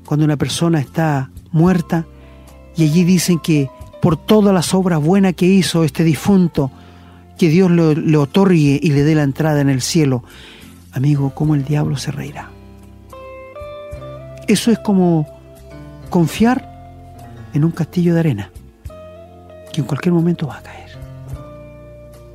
cuando 0.05 0.25
una 0.25 0.37
persona 0.37 0.79
está 0.79 1.31
muerta 1.51 2.05
y 2.77 2.83
allí 2.83 3.03
dicen 3.03 3.39
que 3.39 3.69
por 4.01 4.15
todas 4.15 4.53
las 4.53 4.73
obras 4.73 5.01
buenas 5.01 5.33
que 5.33 5.45
hizo 5.45 5.83
este 5.83 6.05
difunto, 6.05 6.71
que 7.37 7.49
Dios 7.49 7.69
le, 7.69 8.17
otorgue 8.17 8.79
y 8.81 8.91
le 8.91 9.03
dé 9.03 9.15
la 9.15 9.23
entrada 9.23 9.59
en 9.59 9.69
el 9.69 9.81
cielo. 9.81 10.23
Amigo, 10.93 11.33
¿cómo 11.35 11.55
el 11.55 11.65
diablo 11.65 11.97
se 11.97 12.11
reirá? 12.11 12.49
Eso 14.47 14.71
es 14.71 14.79
como 14.79 15.27
confiar 16.09 16.69
en 17.53 17.65
un 17.65 17.71
castillo 17.71 18.13
de 18.13 18.21
arena 18.21 18.51
que 19.73 19.81
en 19.81 19.87
cualquier 19.87 20.13
momento 20.13 20.47
va 20.47 20.59
a 20.59 20.63
caer. 20.63 20.89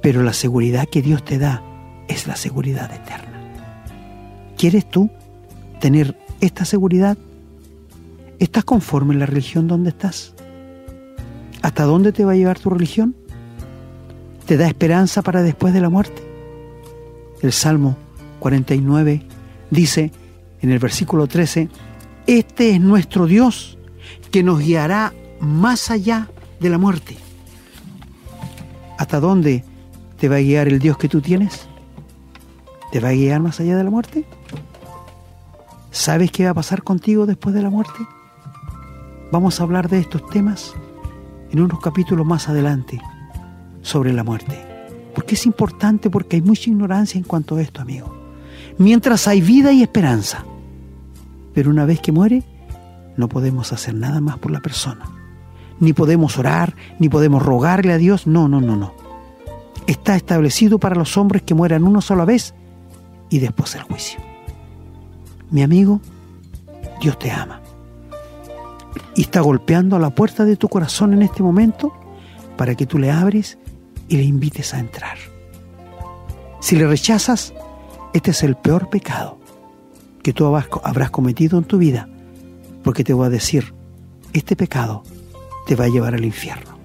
Pero 0.02 0.22
la 0.22 0.34
seguridad 0.34 0.86
que 0.86 1.00
Dios 1.00 1.24
te 1.24 1.38
da 1.38 1.62
es 2.08 2.26
la 2.26 2.36
seguridad 2.36 2.92
eterna. 2.92 3.40
¿Quieres 4.56 4.88
tú 4.88 5.10
tener 5.80 6.16
esta 6.40 6.64
seguridad? 6.64 7.16
¿Estás 8.38 8.64
conforme 8.64 9.14
en 9.14 9.20
la 9.20 9.26
religión 9.26 9.68
donde 9.68 9.90
estás? 9.90 10.34
¿Hasta 11.62 11.84
dónde 11.84 12.12
te 12.12 12.24
va 12.24 12.32
a 12.32 12.36
llevar 12.36 12.58
tu 12.58 12.70
religión? 12.70 13.14
¿Te 14.46 14.56
da 14.56 14.66
esperanza 14.66 15.22
para 15.22 15.42
después 15.42 15.72
de 15.72 15.80
la 15.80 15.88
muerte? 15.88 16.22
El 17.40 17.52
Salmo 17.52 17.96
49 18.40 19.22
dice 19.70 20.12
en 20.60 20.70
el 20.70 20.78
versículo 20.78 21.26
13, 21.26 21.68
Este 22.26 22.70
es 22.70 22.80
nuestro 22.80 23.26
Dios 23.26 23.78
que 24.30 24.42
nos 24.42 24.60
guiará 24.60 25.12
más 25.40 25.90
allá 25.90 26.28
de 26.60 26.70
la 26.70 26.78
muerte. 26.78 27.16
¿Hasta 28.98 29.20
dónde 29.20 29.64
te 30.18 30.28
va 30.28 30.36
a 30.36 30.40
guiar 30.40 30.68
el 30.68 30.78
Dios 30.78 30.96
que 30.96 31.08
tú 31.08 31.20
tienes? 31.20 31.68
¿Te 32.94 33.00
va 33.00 33.08
a 33.08 33.12
guiar 33.12 33.40
más 33.40 33.58
allá 33.58 33.76
de 33.76 33.82
la 33.82 33.90
muerte? 33.90 34.24
¿Sabes 35.90 36.30
qué 36.30 36.44
va 36.44 36.50
a 36.50 36.54
pasar 36.54 36.84
contigo 36.84 37.26
después 37.26 37.52
de 37.52 37.60
la 37.60 37.68
muerte? 37.68 38.06
Vamos 39.32 39.58
a 39.58 39.64
hablar 39.64 39.88
de 39.88 39.98
estos 39.98 40.24
temas 40.30 40.74
en 41.50 41.60
unos 41.60 41.80
capítulos 41.80 42.24
más 42.24 42.48
adelante 42.48 43.00
sobre 43.82 44.12
la 44.12 44.22
muerte. 44.22 44.64
Porque 45.12 45.34
es 45.34 45.44
importante, 45.44 46.08
porque 46.08 46.36
hay 46.36 46.42
mucha 46.42 46.70
ignorancia 46.70 47.18
en 47.18 47.24
cuanto 47.24 47.56
a 47.56 47.62
esto, 47.62 47.82
amigo. 47.82 48.14
Mientras 48.78 49.26
hay 49.26 49.40
vida 49.40 49.72
y 49.72 49.82
esperanza. 49.82 50.44
Pero 51.52 51.70
una 51.70 51.86
vez 51.86 51.98
que 51.98 52.12
muere, 52.12 52.44
no 53.16 53.28
podemos 53.28 53.72
hacer 53.72 53.96
nada 53.96 54.20
más 54.20 54.38
por 54.38 54.52
la 54.52 54.60
persona. 54.60 55.04
Ni 55.80 55.94
podemos 55.94 56.38
orar, 56.38 56.76
ni 57.00 57.08
podemos 57.08 57.42
rogarle 57.42 57.92
a 57.92 57.98
Dios. 57.98 58.28
No, 58.28 58.46
no, 58.46 58.60
no, 58.60 58.76
no. 58.76 58.94
Está 59.88 60.14
establecido 60.14 60.78
para 60.78 60.94
los 60.94 61.16
hombres 61.16 61.42
que 61.42 61.54
mueran 61.54 61.82
una 61.82 62.00
sola 62.00 62.24
vez 62.24 62.54
y 63.30 63.38
después 63.38 63.74
el 63.74 63.82
juicio. 63.82 64.20
Mi 65.50 65.62
amigo, 65.62 66.00
Dios 67.00 67.18
te 67.18 67.30
ama. 67.30 67.60
Y 69.14 69.22
está 69.22 69.40
golpeando 69.40 69.96
a 69.96 70.00
la 70.00 70.10
puerta 70.10 70.44
de 70.44 70.56
tu 70.56 70.68
corazón 70.68 71.12
en 71.12 71.22
este 71.22 71.42
momento 71.42 71.92
para 72.56 72.74
que 72.74 72.86
tú 72.86 72.98
le 72.98 73.10
abres 73.10 73.58
y 74.08 74.16
le 74.16 74.24
invites 74.24 74.74
a 74.74 74.80
entrar. 74.80 75.16
Si 76.60 76.76
le 76.76 76.86
rechazas, 76.86 77.52
este 78.12 78.30
es 78.30 78.42
el 78.42 78.56
peor 78.56 78.88
pecado 78.88 79.38
que 80.22 80.32
tú 80.32 80.46
habrás 80.46 81.10
cometido 81.10 81.58
en 81.58 81.64
tu 81.64 81.76
vida, 81.76 82.08
porque 82.82 83.04
te 83.04 83.12
voy 83.12 83.26
a 83.26 83.30
decir, 83.30 83.74
este 84.32 84.56
pecado 84.56 85.02
te 85.66 85.76
va 85.76 85.84
a 85.84 85.88
llevar 85.88 86.14
al 86.14 86.24
infierno. 86.24 86.78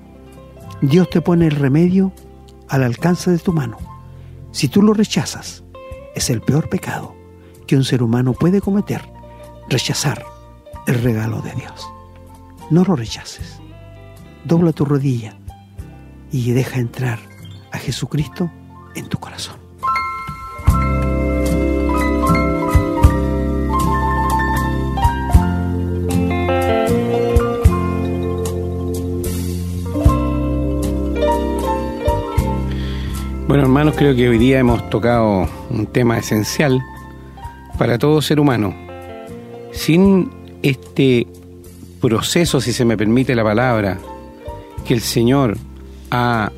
Dios 0.81 1.09
te 1.09 1.21
pone 1.21 1.47
el 1.47 1.55
remedio 1.55 2.11
al 2.67 2.83
alcance 2.83 3.31
de 3.31 3.39
tu 3.39 3.53
mano. 3.53 3.77
Si 4.51 4.67
tú 4.67 4.81
lo 4.81 4.93
rechazas, 4.93 5.63
es 6.15 6.29
el 6.29 6.41
peor 6.41 6.69
pecado 6.69 7.15
que 7.67 7.75
un 7.75 7.83
ser 7.83 8.01
humano 8.01 8.33
puede 8.33 8.61
cometer, 8.61 9.01
rechazar 9.69 10.25
el 10.87 11.01
regalo 11.03 11.41
de 11.41 11.53
Dios. 11.53 11.87
No 12.71 12.83
lo 12.83 12.95
rechaces. 12.95 13.59
Dobla 14.43 14.73
tu 14.73 14.85
rodilla 14.85 15.37
y 16.31 16.51
deja 16.51 16.79
entrar 16.79 17.19
a 17.71 17.77
Jesucristo 17.77 18.51
en 18.95 19.07
tu 19.07 19.19
corazón. 19.19 19.58
Bueno, 33.49 33.63
hermanos, 33.63 33.95
creo 33.97 34.15
que 34.15 34.29
hoy 34.29 34.37
día 34.37 34.59
hemos 34.59 34.87
tocado 34.91 35.49
un 35.71 35.87
tema 35.87 36.19
esencial 36.19 36.85
para 37.79 37.97
todo 37.97 38.21
ser 38.21 38.39
humano. 38.39 38.75
Sin 39.71 40.29
este 40.61 41.25
proceso, 41.99 42.61
si 42.61 42.73
se 42.73 42.85
me 42.85 42.95
permite 42.95 43.33
la 43.33 43.43
palabra, 43.43 43.97
que 44.85 44.93
el 44.93 45.01
Señor 45.01 45.57
ha 46.11 46.51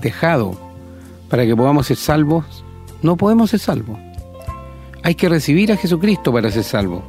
dejado 0.00 0.56
para 1.28 1.44
que 1.46 1.56
podamos 1.56 1.88
ser 1.88 1.96
salvos, 1.96 2.64
no 3.02 3.16
podemos 3.16 3.50
ser 3.50 3.58
salvos. 3.58 3.98
Hay 5.02 5.16
que 5.16 5.28
recibir 5.28 5.72
a 5.72 5.76
Jesucristo 5.76 6.32
para 6.32 6.48
ser 6.52 6.62
salvo. 6.62 7.02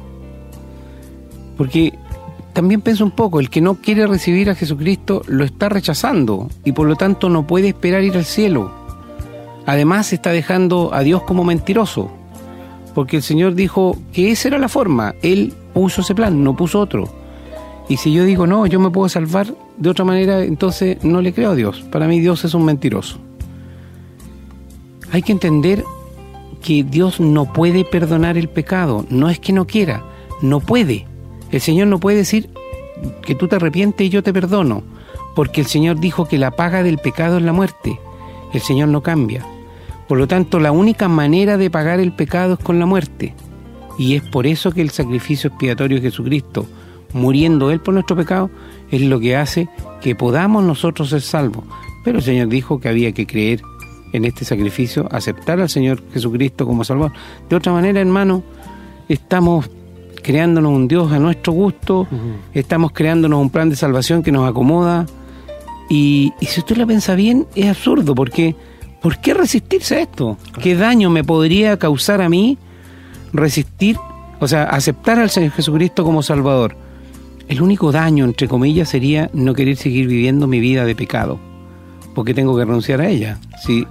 Porque 1.56 1.96
también 2.54 2.80
pienso 2.80 3.04
un 3.04 3.12
poco, 3.12 3.38
el 3.38 3.50
que 3.50 3.60
no 3.60 3.76
quiere 3.76 4.04
recibir 4.08 4.50
a 4.50 4.56
Jesucristo 4.56 5.22
lo 5.28 5.44
está 5.44 5.68
rechazando 5.68 6.50
y 6.64 6.72
por 6.72 6.88
lo 6.88 6.96
tanto 6.96 7.28
no 7.28 7.46
puede 7.46 7.68
esperar 7.68 8.02
ir 8.02 8.16
al 8.16 8.24
cielo. 8.24 8.84
Además 9.66 10.12
está 10.12 10.30
dejando 10.30 10.94
a 10.94 11.00
Dios 11.00 11.22
como 11.22 11.44
mentiroso, 11.44 12.10
porque 12.94 13.16
el 13.16 13.22
Señor 13.22 13.54
dijo 13.54 13.96
que 14.12 14.30
esa 14.30 14.48
era 14.48 14.58
la 14.58 14.68
forma, 14.68 15.14
Él 15.22 15.52
puso 15.74 16.00
ese 16.00 16.14
plan, 16.14 16.42
no 16.42 16.56
puso 16.56 16.80
otro. 16.80 17.12
Y 17.88 17.98
si 17.98 18.12
yo 18.12 18.24
digo, 18.24 18.46
no, 18.46 18.66
yo 18.66 18.80
me 18.80 18.90
puedo 18.90 19.08
salvar 19.08 19.48
de 19.76 19.90
otra 19.90 20.04
manera, 20.04 20.42
entonces 20.42 21.02
no 21.04 21.20
le 21.20 21.32
creo 21.32 21.50
a 21.50 21.54
Dios. 21.54 21.84
Para 21.92 22.08
mí 22.08 22.20
Dios 22.20 22.44
es 22.44 22.54
un 22.54 22.64
mentiroso. 22.64 23.18
Hay 25.12 25.22
que 25.22 25.32
entender 25.32 25.84
que 26.62 26.82
Dios 26.82 27.20
no 27.20 27.52
puede 27.52 27.84
perdonar 27.84 28.36
el 28.36 28.48
pecado. 28.48 29.04
No 29.08 29.30
es 29.30 29.38
que 29.38 29.52
no 29.52 29.66
quiera, 29.66 30.02
no 30.42 30.60
puede. 30.60 31.06
El 31.50 31.60
Señor 31.60 31.86
no 31.86 32.00
puede 32.00 32.16
decir 32.18 32.50
que 33.22 33.34
tú 33.34 33.46
te 33.46 33.56
arrepientes 33.56 34.06
y 34.06 34.10
yo 34.10 34.22
te 34.22 34.32
perdono, 34.32 34.82
porque 35.34 35.60
el 35.60 35.66
Señor 35.66 36.00
dijo 36.00 36.26
que 36.26 36.38
la 36.38 36.50
paga 36.50 36.82
del 36.82 36.98
pecado 36.98 37.36
es 37.36 37.44
la 37.44 37.52
muerte. 37.52 38.00
El 38.52 38.60
Señor 38.60 38.88
no 38.88 39.02
cambia. 39.02 39.44
Por 40.08 40.18
lo 40.18 40.26
tanto, 40.28 40.60
la 40.60 40.72
única 40.72 41.08
manera 41.08 41.56
de 41.56 41.70
pagar 41.70 42.00
el 42.00 42.12
pecado 42.12 42.54
es 42.54 42.60
con 42.60 42.78
la 42.78 42.86
muerte. 42.86 43.34
Y 43.98 44.14
es 44.14 44.22
por 44.22 44.46
eso 44.46 44.70
que 44.72 44.82
el 44.82 44.90
sacrificio 44.90 45.48
expiatorio 45.48 45.96
de 45.96 46.10
Jesucristo 46.10 46.66
muriendo 47.16 47.70
Él 47.70 47.80
por 47.80 47.94
nuestro 47.94 48.16
pecado, 48.16 48.50
es 48.90 49.00
lo 49.00 49.18
que 49.18 49.36
hace 49.36 49.68
que 50.00 50.14
podamos 50.14 50.62
nosotros 50.64 51.10
ser 51.10 51.22
salvos. 51.22 51.64
Pero 52.04 52.18
el 52.18 52.24
Señor 52.24 52.48
dijo 52.48 52.78
que 52.78 52.88
había 52.88 53.12
que 53.12 53.26
creer 53.26 53.60
en 54.12 54.24
este 54.24 54.44
sacrificio, 54.44 55.08
aceptar 55.10 55.60
al 55.60 55.68
Señor 55.68 56.02
Jesucristo 56.12 56.66
como 56.66 56.84
Salvador. 56.84 57.12
De 57.48 57.56
otra 57.56 57.72
manera, 57.72 58.00
hermano, 58.00 58.44
estamos 59.08 59.68
creándonos 60.22 60.72
un 60.72 60.88
Dios 60.88 61.10
a 61.12 61.18
nuestro 61.18 61.52
gusto, 61.52 62.06
estamos 62.52 62.92
creándonos 62.92 63.40
un 63.40 63.50
plan 63.50 63.70
de 63.70 63.76
salvación 63.76 64.22
que 64.22 64.32
nos 64.32 64.48
acomoda. 64.48 65.06
Y, 65.88 66.32
si 66.40 66.60
usted 66.60 66.76
lo 66.76 66.86
piensa 66.86 67.14
bien, 67.14 67.46
es 67.54 67.68
absurdo, 67.68 68.14
porque 68.14 68.54
¿por 69.06 69.18
qué 69.18 69.34
resistirse 69.34 69.94
a 69.94 70.00
esto? 70.00 70.36
¿Qué 70.60 70.74
daño 70.74 71.10
me 71.10 71.22
podría 71.22 71.76
causar 71.78 72.20
a 72.20 72.28
mí 72.28 72.58
resistir, 73.32 73.96
o 74.40 74.48
sea, 74.48 74.64
aceptar 74.64 75.20
al 75.20 75.30
Señor 75.30 75.52
Jesucristo 75.52 76.02
como 76.02 76.24
Salvador? 76.24 76.76
El 77.46 77.62
único 77.62 77.92
daño, 77.92 78.24
entre 78.24 78.48
comillas, 78.48 78.88
sería 78.88 79.30
no 79.32 79.54
querer 79.54 79.76
seguir 79.76 80.08
viviendo 80.08 80.48
mi 80.48 80.58
vida 80.58 80.84
de 80.84 80.96
pecado, 80.96 81.38
porque 82.16 82.34
tengo 82.34 82.56
que 82.56 82.64
renunciar 82.64 83.00
a 83.00 83.08
ella. 83.08 83.38
Si 83.64 83.86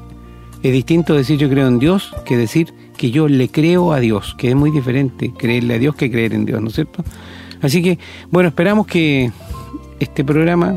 es 0.61 0.73
distinto 0.73 1.15
decir 1.15 1.37
yo 1.37 1.49
creo 1.49 1.69
en 1.69 1.79
Dios 1.79 2.13
que 2.25 2.35
decir 2.35 2.73
que 2.97 3.09
yo 3.09 3.29
le 3.29 3.47
creo 3.47 3.93
a 3.93 4.01
Dios, 4.01 4.35
que 4.37 4.49
es 4.49 4.55
muy 4.57 4.69
diferente 4.69 5.31
creerle 5.31 5.75
a 5.75 5.79
Dios 5.79 5.95
que 5.95 6.11
creer 6.11 6.33
en 6.33 6.43
Dios, 6.43 6.61
¿no 6.61 6.67
es 6.67 6.75
cierto? 6.75 7.05
Así 7.61 7.81
que, 7.81 7.99
bueno, 8.31 8.49
esperamos 8.49 8.85
que 8.85 9.31
este 10.01 10.25
programa 10.25 10.75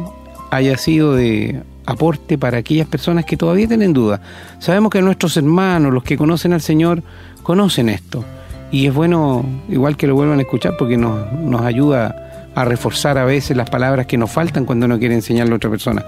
haya 0.53 0.77
sido 0.77 1.15
de 1.15 1.61
aporte 1.89 2.37
para 2.37 2.59
aquellas 2.59 2.87
personas 2.87 3.25
que 3.25 3.39
todavía 3.39 3.67
tienen 3.67 3.95
dudas. 3.95 4.21
Sabemos 4.59 4.91
que 4.91 5.01
nuestros 5.01 5.37
hermanos, 5.39 5.93
los 5.93 6.03
que 6.03 6.19
conocen 6.19 6.53
al 6.53 6.61
Señor, 6.61 7.03
conocen 7.43 7.89
esto. 7.89 8.25
Y 8.71 8.87
es 8.87 8.95
bueno, 8.95 9.45
igual 9.71 9.97
que 9.97 10.07
lo 10.07 10.15
vuelvan 10.15 10.39
a 10.39 10.43
escuchar, 10.43 10.77
porque 10.79 10.99
nos, 10.99 11.33
nos 11.33 11.63
ayuda 11.63 12.51
a 12.55 12.65
reforzar 12.67 13.17
a 13.17 13.25
veces 13.25 13.57
las 13.57 13.71
palabras 13.71 14.07
que 14.07 14.19
nos 14.19 14.31
faltan 14.31 14.67
cuando 14.67 14.85
uno 14.85 14.99
quiere 14.99 15.15
enseñarle 15.15 15.55
a 15.55 15.57
otra 15.57 15.71
persona. 15.71 16.05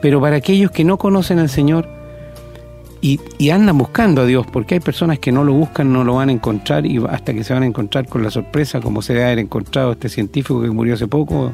Pero 0.00 0.22
para 0.22 0.36
aquellos 0.36 0.70
que 0.70 0.84
no 0.84 0.96
conocen 0.96 1.38
al 1.38 1.50
Señor 1.50 1.86
y, 3.02 3.50
andan 3.50 3.76
buscando 3.76 4.22
a 4.22 4.24
Dios, 4.24 4.46
porque 4.50 4.76
hay 4.76 4.80
personas 4.80 5.18
que 5.18 5.30
no 5.30 5.44
lo 5.44 5.52
buscan, 5.52 5.92
no 5.92 6.02
lo 6.02 6.14
van 6.14 6.30
a 6.30 6.32
encontrar 6.32 6.86
y 6.86 7.04
hasta 7.10 7.34
que 7.34 7.44
se 7.44 7.52
van 7.52 7.64
a 7.64 7.66
encontrar 7.66 8.08
con 8.08 8.22
la 8.22 8.30
sorpresa, 8.30 8.80
como 8.80 9.02
se 9.02 9.12
debe 9.12 9.26
haber 9.26 9.40
encontrado 9.40 9.92
este 9.92 10.08
científico 10.08 10.62
que 10.62 10.70
murió 10.70 10.94
hace 10.94 11.06
poco, 11.06 11.52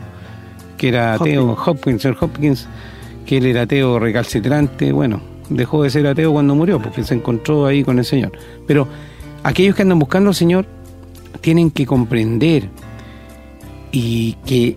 que 0.76 0.88
era 0.88 1.14
ateo, 1.14 1.56
Hopkins, 1.66 2.06
Hopkins, 2.06 2.68
que 3.30 3.36
él 3.36 3.46
era 3.46 3.62
ateo 3.62 4.00
recalcitrante, 4.00 4.90
bueno, 4.90 5.20
dejó 5.50 5.84
de 5.84 5.90
ser 5.90 6.04
ateo 6.08 6.32
cuando 6.32 6.56
murió, 6.56 6.82
porque 6.82 7.04
se 7.04 7.14
encontró 7.14 7.64
ahí 7.64 7.84
con 7.84 8.00
el 8.00 8.04
Señor. 8.04 8.32
Pero 8.66 8.88
aquellos 9.44 9.76
que 9.76 9.82
andan 9.82 10.00
buscando 10.00 10.30
al 10.30 10.34
Señor 10.34 10.66
tienen 11.40 11.70
que 11.70 11.86
comprender 11.86 12.68
y 13.92 14.32
que 14.44 14.76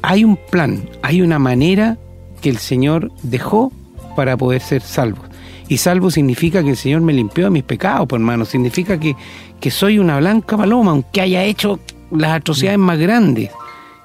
hay 0.00 0.22
un 0.22 0.36
plan, 0.36 0.88
hay 1.02 1.22
una 1.22 1.40
manera 1.40 1.98
que 2.40 2.50
el 2.50 2.58
Señor 2.58 3.10
dejó 3.24 3.72
para 4.14 4.36
poder 4.36 4.60
ser 4.60 4.80
salvo. 4.80 5.24
Y 5.66 5.78
salvo 5.78 6.12
significa 6.12 6.62
que 6.62 6.70
el 6.70 6.76
Señor 6.76 7.00
me 7.00 7.12
limpió 7.12 7.46
de 7.46 7.50
mis 7.50 7.64
pecados, 7.64 8.06
pues 8.06 8.20
hermano. 8.20 8.44
Significa 8.44 9.00
que, 9.00 9.16
que 9.58 9.72
soy 9.72 9.98
una 9.98 10.18
blanca 10.18 10.56
paloma, 10.56 10.92
aunque 10.92 11.20
haya 11.20 11.42
hecho 11.42 11.80
las 12.12 12.30
atrocidades 12.30 12.78
más 12.78 12.96
grandes, 12.96 13.50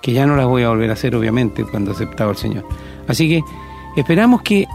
que 0.01 0.13
ya 0.13 0.25
no 0.25 0.35
las 0.35 0.47
voy 0.47 0.63
a 0.63 0.69
volver 0.69 0.89
a 0.89 0.93
hacer, 0.93 1.15
obviamente, 1.15 1.63
cuando 1.63 1.91
he 1.91 1.93
aceptado 1.93 2.31
al 2.31 2.37
Señor. 2.37 2.65
Así 3.07 3.29
que 3.29 3.43
esperamos 3.95 4.41
que 4.41 4.67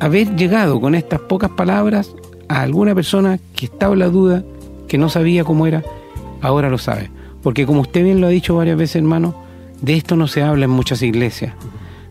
haber 0.00 0.36
llegado 0.36 0.80
con 0.80 0.94
estas 0.94 1.20
pocas 1.20 1.50
palabras 1.50 2.14
a 2.48 2.62
alguna 2.62 2.94
persona 2.94 3.38
que 3.54 3.66
estaba 3.66 3.94
en 3.94 4.00
la 4.00 4.08
duda, 4.08 4.44
que 4.88 4.98
no 4.98 5.08
sabía 5.08 5.44
cómo 5.44 5.66
era, 5.66 5.82
ahora 6.40 6.68
lo 6.68 6.78
sabe. 6.78 7.10
Porque 7.42 7.66
como 7.66 7.82
usted 7.82 8.04
bien 8.04 8.20
lo 8.20 8.26
ha 8.26 8.30
dicho 8.30 8.56
varias 8.56 8.76
veces, 8.76 8.96
hermano, 8.96 9.34
de 9.80 9.94
esto 9.94 10.16
no 10.16 10.26
se 10.26 10.42
habla 10.42 10.64
en 10.64 10.70
muchas 10.70 11.02
iglesias. 11.02 11.54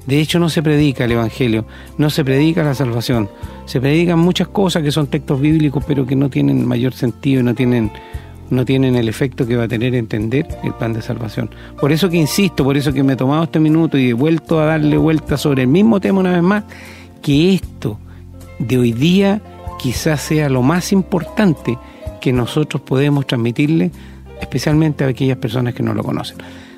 De 0.06 0.19
hecho, 0.19 0.38
no 0.38 0.49
se 0.49 0.62
predica 0.62 1.06
el 1.06 1.13
Evangelio, 1.13 1.65
no 1.97 2.10
se 2.10 2.25
predica 2.25 2.63
la 2.63 2.75
salvación. 2.75 3.29
Se 3.65 3.79
predican 3.79 4.19
muchas 4.19 4.49
cosas 4.49 4.84
que 4.84 4.91
son 4.91 5.08
textos 5.08 5.39
bíblicos, 5.39 5.84
pero 5.88 6.06
que 6.06 6.15
no 6.15 6.29
tienen 6.29 6.67
mayor 6.67 6.93
sentido 6.93 7.39
y 7.39 7.43
no 7.43 7.56
tienen, 7.56 7.89
no 8.49 8.65
tienen 8.65 8.95
el 8.95 9.10
efecto 9.10 9.45
que 9.47 9.56
va 9.56 9.63
a 9.63 9.67
tener 9.67 9.95
entender 9.95 10.47
el 10.63 10.73
plan 10.73 10.93
de 10.93 11.01
salvación. 11.01 11.49
Por 11.79 11.91
eso 11.91 12.10
que 12.10 12.17
insisto, 12.17 12.63
por 12.63 12.77
eso 12.77 12.93
que 12.93 13.03
me 13.03 13.13
he 13.13 13.15
tomado 13.15 13.43
este 13.43 13.60
minuto 13.60 13.97
y 13.97 14.10
he 14.10 14.13
vuelto 14.13 14.60
a 14.60 14.65
darle 14.65 14.97
vuelta 14.97 15.38
sobre 15.38 15.63
el 15.63 15.67
mismo 15.67 15.99
tema 15.99 16.19
una 16.19 16.34
vez 16.34 16.43
más, 16.43 16.63
que 17.21 17.53
esto 17.56 17.97
de 18.60 18.77
hoy 18.77 18.91
día 18.91 19.41
quizás 19.79 20.21
sea 20.21 20.49
lo 20.49 20.62
más 20.62 20.91
importante 20.91 21.77
que 22.21 22.32
nosotros 22.32 22.82
podemos 22.82 23.27
transmitirle, 23.27 23.91
especialmente 24.39 25.03
a 25.03 25.08
aquellas 25.08 25.38
personas 25.38 25.73
que 25.73 25.84
no 25.84 25.93
lo 25.93 26.03
conocen. 26.03 26.38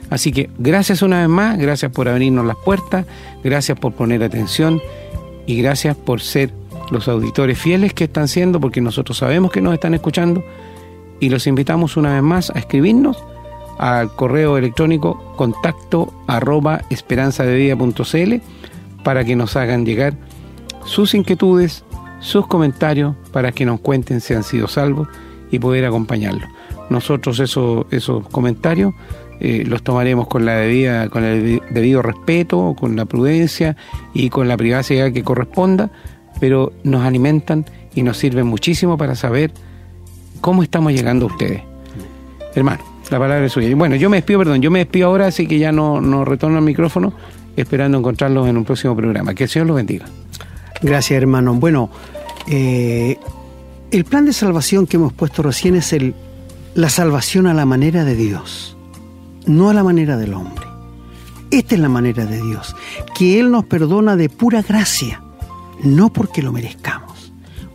Así 0.10 0.32
que 0.32 0.50
gracias 0.58 1.02
una 1.02 1.20
vez 1.20 1.30
más, 1.30 1.58
gracias 1.58 1.92
por 1.92 2.08
abrirnos 2.08 2.46
las 2.46 2.58
puertas, 2.58 3.06
gracias 3.44 3.78
por 3.80 3.94
poner 3.94 4.24
atención 4.24 4.82
y 5.46 5.62
gracias 5.62 5.96
por 5.96 6.22
ser 6.22 6.52
los 6.92 7.08
auditores 7.08 7.58
fieles 7.58 7.94
que 7.94 8.06
están 8.06 8.28
siendo, 8.28 8.60
porque 8.60 8.82
nosotros 8.82 9.18
sabemos 9.18 9.52
que 9.52 9.62
nos 9.62 9.74
están 9.74 9.94
escuchando 9.94 10.44
y 11.20 11.30
los 11.30 11.48
invitamos 11.48 11.98
una 11.98 12.14
vez 12.14 12.24
más 12.24 12.50
a 12.50 12.60
escribirnos 12.60 13.24
al 13.78 14.14
correo 14.16 14.58
electrónico 14.58 15.34
contacto 15.36 16.14
arroba 16.28 16.82
esperanzadevida.cl 16.90 18.36
para 19.04 19.26
que 19.26 19.36
nos 19.36 19.56
hagan 19.56 19.86
llegar 19.86 20.14
sus 20.86 21.14
inquietudes, 21.14 21.84
sus 22.20 22.48
comentarios, 22.48 23.16
para 23.32 23.52
que 23.52 23.66
nos 23.66 23.80
cuenten 23.80 24.22
si 24.22 24.34
han 24.34 24.44
sido 24.44 24.68
salvos 24.68 25.08
y 25.52 25.60
poder 25.60 25.86
acompañarlos. 25.86 26.50
Nosotros 26.90 27.40
esos, 27.40 27.86
esos 27.92 28.28
comentarios 28.30 28.94
eh, 29.40 29.64
los 29.66 29.84
tomaremos 29.84 30.28
con 30.28 30.46
la 30.46 30.56
debida, 30.56 31.10
con 31.10 31.24
el 31.24 31.62
debido 31.70 32.02
respeto, 32.02 32.76
con 32.80 32.96
la 32.96 33.06
prudencia 33.06 33.76
y 34.14 34.30
con 34.30 34.48
la 34.48 34.56
privacidad 34.56 35.12
que 35.12 35.24
corresponda, 35.24 35.92
pero 36.40 36.72
nos 36.84 37.04
alimentan 37.04 37.66
y 37.94 38.04
nos 38.04 38.18
sirven 38.18 38.48
muchísimo 38.48 38.98
para 38.98 39.16
saber 39.16 39.52
cómo 40.46 40.62
estamos 40.62 40.94
llegando 40.94 41.26
a 41.26 41.30
ustedes. 41.30 41.64
Hermano, 42.54 42.84
la 43.10 43.18
palabra 43.18 43.44
es 43.44 43.52
suya. 43.52 43.76
Bueno, 43.76 43.96
yo 43.96 44.12
me 44.12 44.18
despido, 44.18 44.38
perdón, 44.38 44.62
yo 44.62 44.70
me 44.70 44.78
despido 44.78 45.08
ahora, 45.08 45.26
así 45.26 45.48
que 45.48 45.58
ya 45.58 45.72
no, 45.72 46.00
no 46.00 46.24
retorno 46.24 46.60
al 46.60 46.64
micrófono, 46.64 47.14
esperando 47.56 47.98
encontrarlos 47.98 48.48
en 48.48 48.56
un 48.56 48.64
próximo 48.64 48.96
programa. 48.96 49.34
Que 49.34 49.46
el 49.46 49.50
Señor 49.50 49.66
los 49.66 49.76
bendiga. 49.76 50.06
Gracias, 50.84 51.18
hermano. 51.18 51.56
Bueno, 51.56 51.90
eh, 52.48 53.18
el 53.90 54.06
plan 54.06 54.28
de 54.28 54.34
salvación 54.34 54.86
que 54.86 54.98
hemos 54.98 55.14
puesto 55.14 55.42
recién 55.42 55.76
es 55.76 55.92
el, 55.94 56.14
la 56.76 56.90
salvación 56.90 57.48
a 57.48 57.56
la 57.56 57.66
manera 57.66 58.04
de 58.06 58.14
Dios 58.16 58.76
no 59.48 59.70
a 59.70 59.74
la 59.74 59.84
manera 59.84 60.18
del 60.18 60.34
hombre. 60.34 60.66
Esta 61.52 61.76
es 61.76 61.82
la 61.82 61.90
manera 61.90 62.26
de 62.26 62.42
Dios, 62.42 62.76
que 63.18 63.40
Él 63.40 63.52
nos 63.52 63.66
perdona 63.66 64.16
de 64.16 64.30
pura 64.30 64.62
gracia, 64.62 65.22
no 65.84 66.12
porque 66.12 66.42
lo 66.42 66.52
merezcamos, 66.52 67.05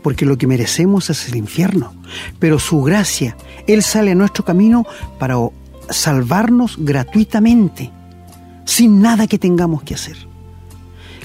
porque 0.02 0.26
lo 0.26 0.38
que 0.38 0.46
merecemos 0.46 1.10
es 1.10 1.28
el 1.28 1.36
infierno, 1.36 1.94
pero 2.38 2.58
su 2.58 2.82
gracia, 2.82 3.36
Él 3.66 3.82
sale 3.82 4.12
a 4.12 4.14
nuestro 4.14 4.44
camino 4.44 4.86
para 5.18 5.36
salvarnos 5.88 6.76
gratuitamente, 6.78 7.90
sin 8.64 9.00
nada 9.00 9.26
que 9.26 9.38
tengamos 9.38 9.82
que 9.82 9.94
hacer. 9.94 10.16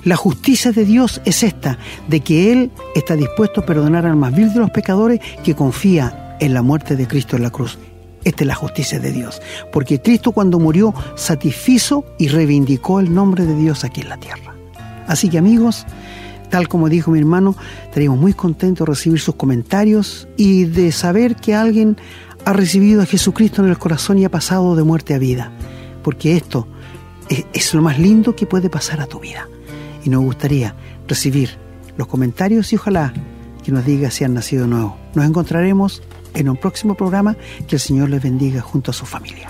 La 0.03 0.15
justicia 0.15 0.71
de 0.71 0.85
Dios 0.85 1.21
es 1.25 1.41
esta, 1.43 1.79
de 2.07 2.19
que 2.19 2.51
Él 2.51 2.71
está 2.93 3.15
dispuesto 3.15 3.61
a 3.61 3.65
perdonar 3.65 4.05
al 4.05 4.15
más 4.15 4.35
vil 4.35 4.53
de 4.53 4.59
los 4.59 4.71
pecadores 4.71 5.19
que 5.43 5.55
confía 5.55 6.37
en 6.39 6.53
la 6.53 6.61
muerte 6.61 6.95
de 6.95 7.07
Cristo 7.07 7.35
en 7.35 7.43
la 7.43 7.49
cruz 7.49 7.79
esta 8.25 8.43
es 8.43 8.47
la 8.47 8.55
justicia 8.55 8.99
de 8.99 9.11
Dios, 9.11 9.41
porque 9.71 10.01
Cristo 10.01 10.31
cuando 10.31 10.59
murió 10.59 10.93
satisfizo 11.15 12.03
y 12.17 12.27
reivindicó 12.27 12.99
el 12.99 13.13
nombre 13.13 13.45
de 13.45 13.55
Dios 13.55 13.83
aquí 13.83 14.01
en 14.01 14.09
la 14.09 14.17
tierra. 14.17 14.55
Así 15.07 15.29
que 15.29 15.37
amigos, 15.37 15.85
tal 16.49 16.67
como 16.67 16.89
dijo 16.89 17.11
mi 17.11 17.19
hermano, 17.19 17.55
estaríamos 17.83 18.19
muy 18.19 18.33
contentos 18.33 18.85
de 18.85 18.91
recibir 18.91 19.19
sus 19.19 19.35
comentarios 19.35 20.27
y 20.37 20.65
de 20.65 20.91
saber 20.91 21.35
que 21.35 21.55
alguien 21.55 21.97
ha 22.45 22.53
recibido 22.53 23.01
a 23.01 23.05
Jesucristo 23.05 23.63
en 23.63 23.69
el 23.69 23.77
corazón 23.77 24.19
y 24.19 24.25
ha 24.25 24.29
pasado 24.29 24.75
de 24.75 24.83
muerte 24.83 25.13
a 25.13 25.17
vida, 25.17 25.51
porque 26.03 26.37
esto 26.37 26.67
es, 27.29 27.45
es 27.53 27.73
lo 27.73 27.81
más 27.81 27.99
lindo 27.99 28.35
que 28.35 28.45
puede 28.45 28.69
pasar 28.69 29.01
a 29.01 29.07
tu 29.07 29.19
vida. 29.19 29.47
Y 30.03 30.09
nos 30.09 30.23
gustaría 30.23 30.75
recibir 31.07 31.57
los 31.97 32.07
comentarios 32.07 32.71
y 32.71 32.75
ojalá 32.75 33.13
que 33.63 33.71
nos 33.71 33.85
diga 33.85 34.11
si 34.11 34.23
han 34.23 34.35
nacido 34.35 34.67
nuevo. 34.67 34.95
Nos 35.15 35.25
encontraremos 35.25 36.03
en 36.35 36.49
un 36.49 36.57
próximo 36.57 36.95
programa. 36.95 37.35
Que 37.67 37.77
el 37.77 37.79
Señor 37.79 38.09
les 38.09 38.21
bendiga 38.21 38.61
junto 38.61 38.91
a 38.91 38.93
su 38.93 39.05
familia. 39.05 39.49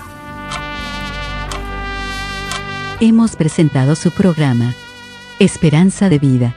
Hemos 3.00 3.36
presentado 3.36 3.94
su 3.94 4.10
programa, 4.10 4.74
Esperanza 5.38 6.08
de 6.08 6.18
Vida, 6.18 6.56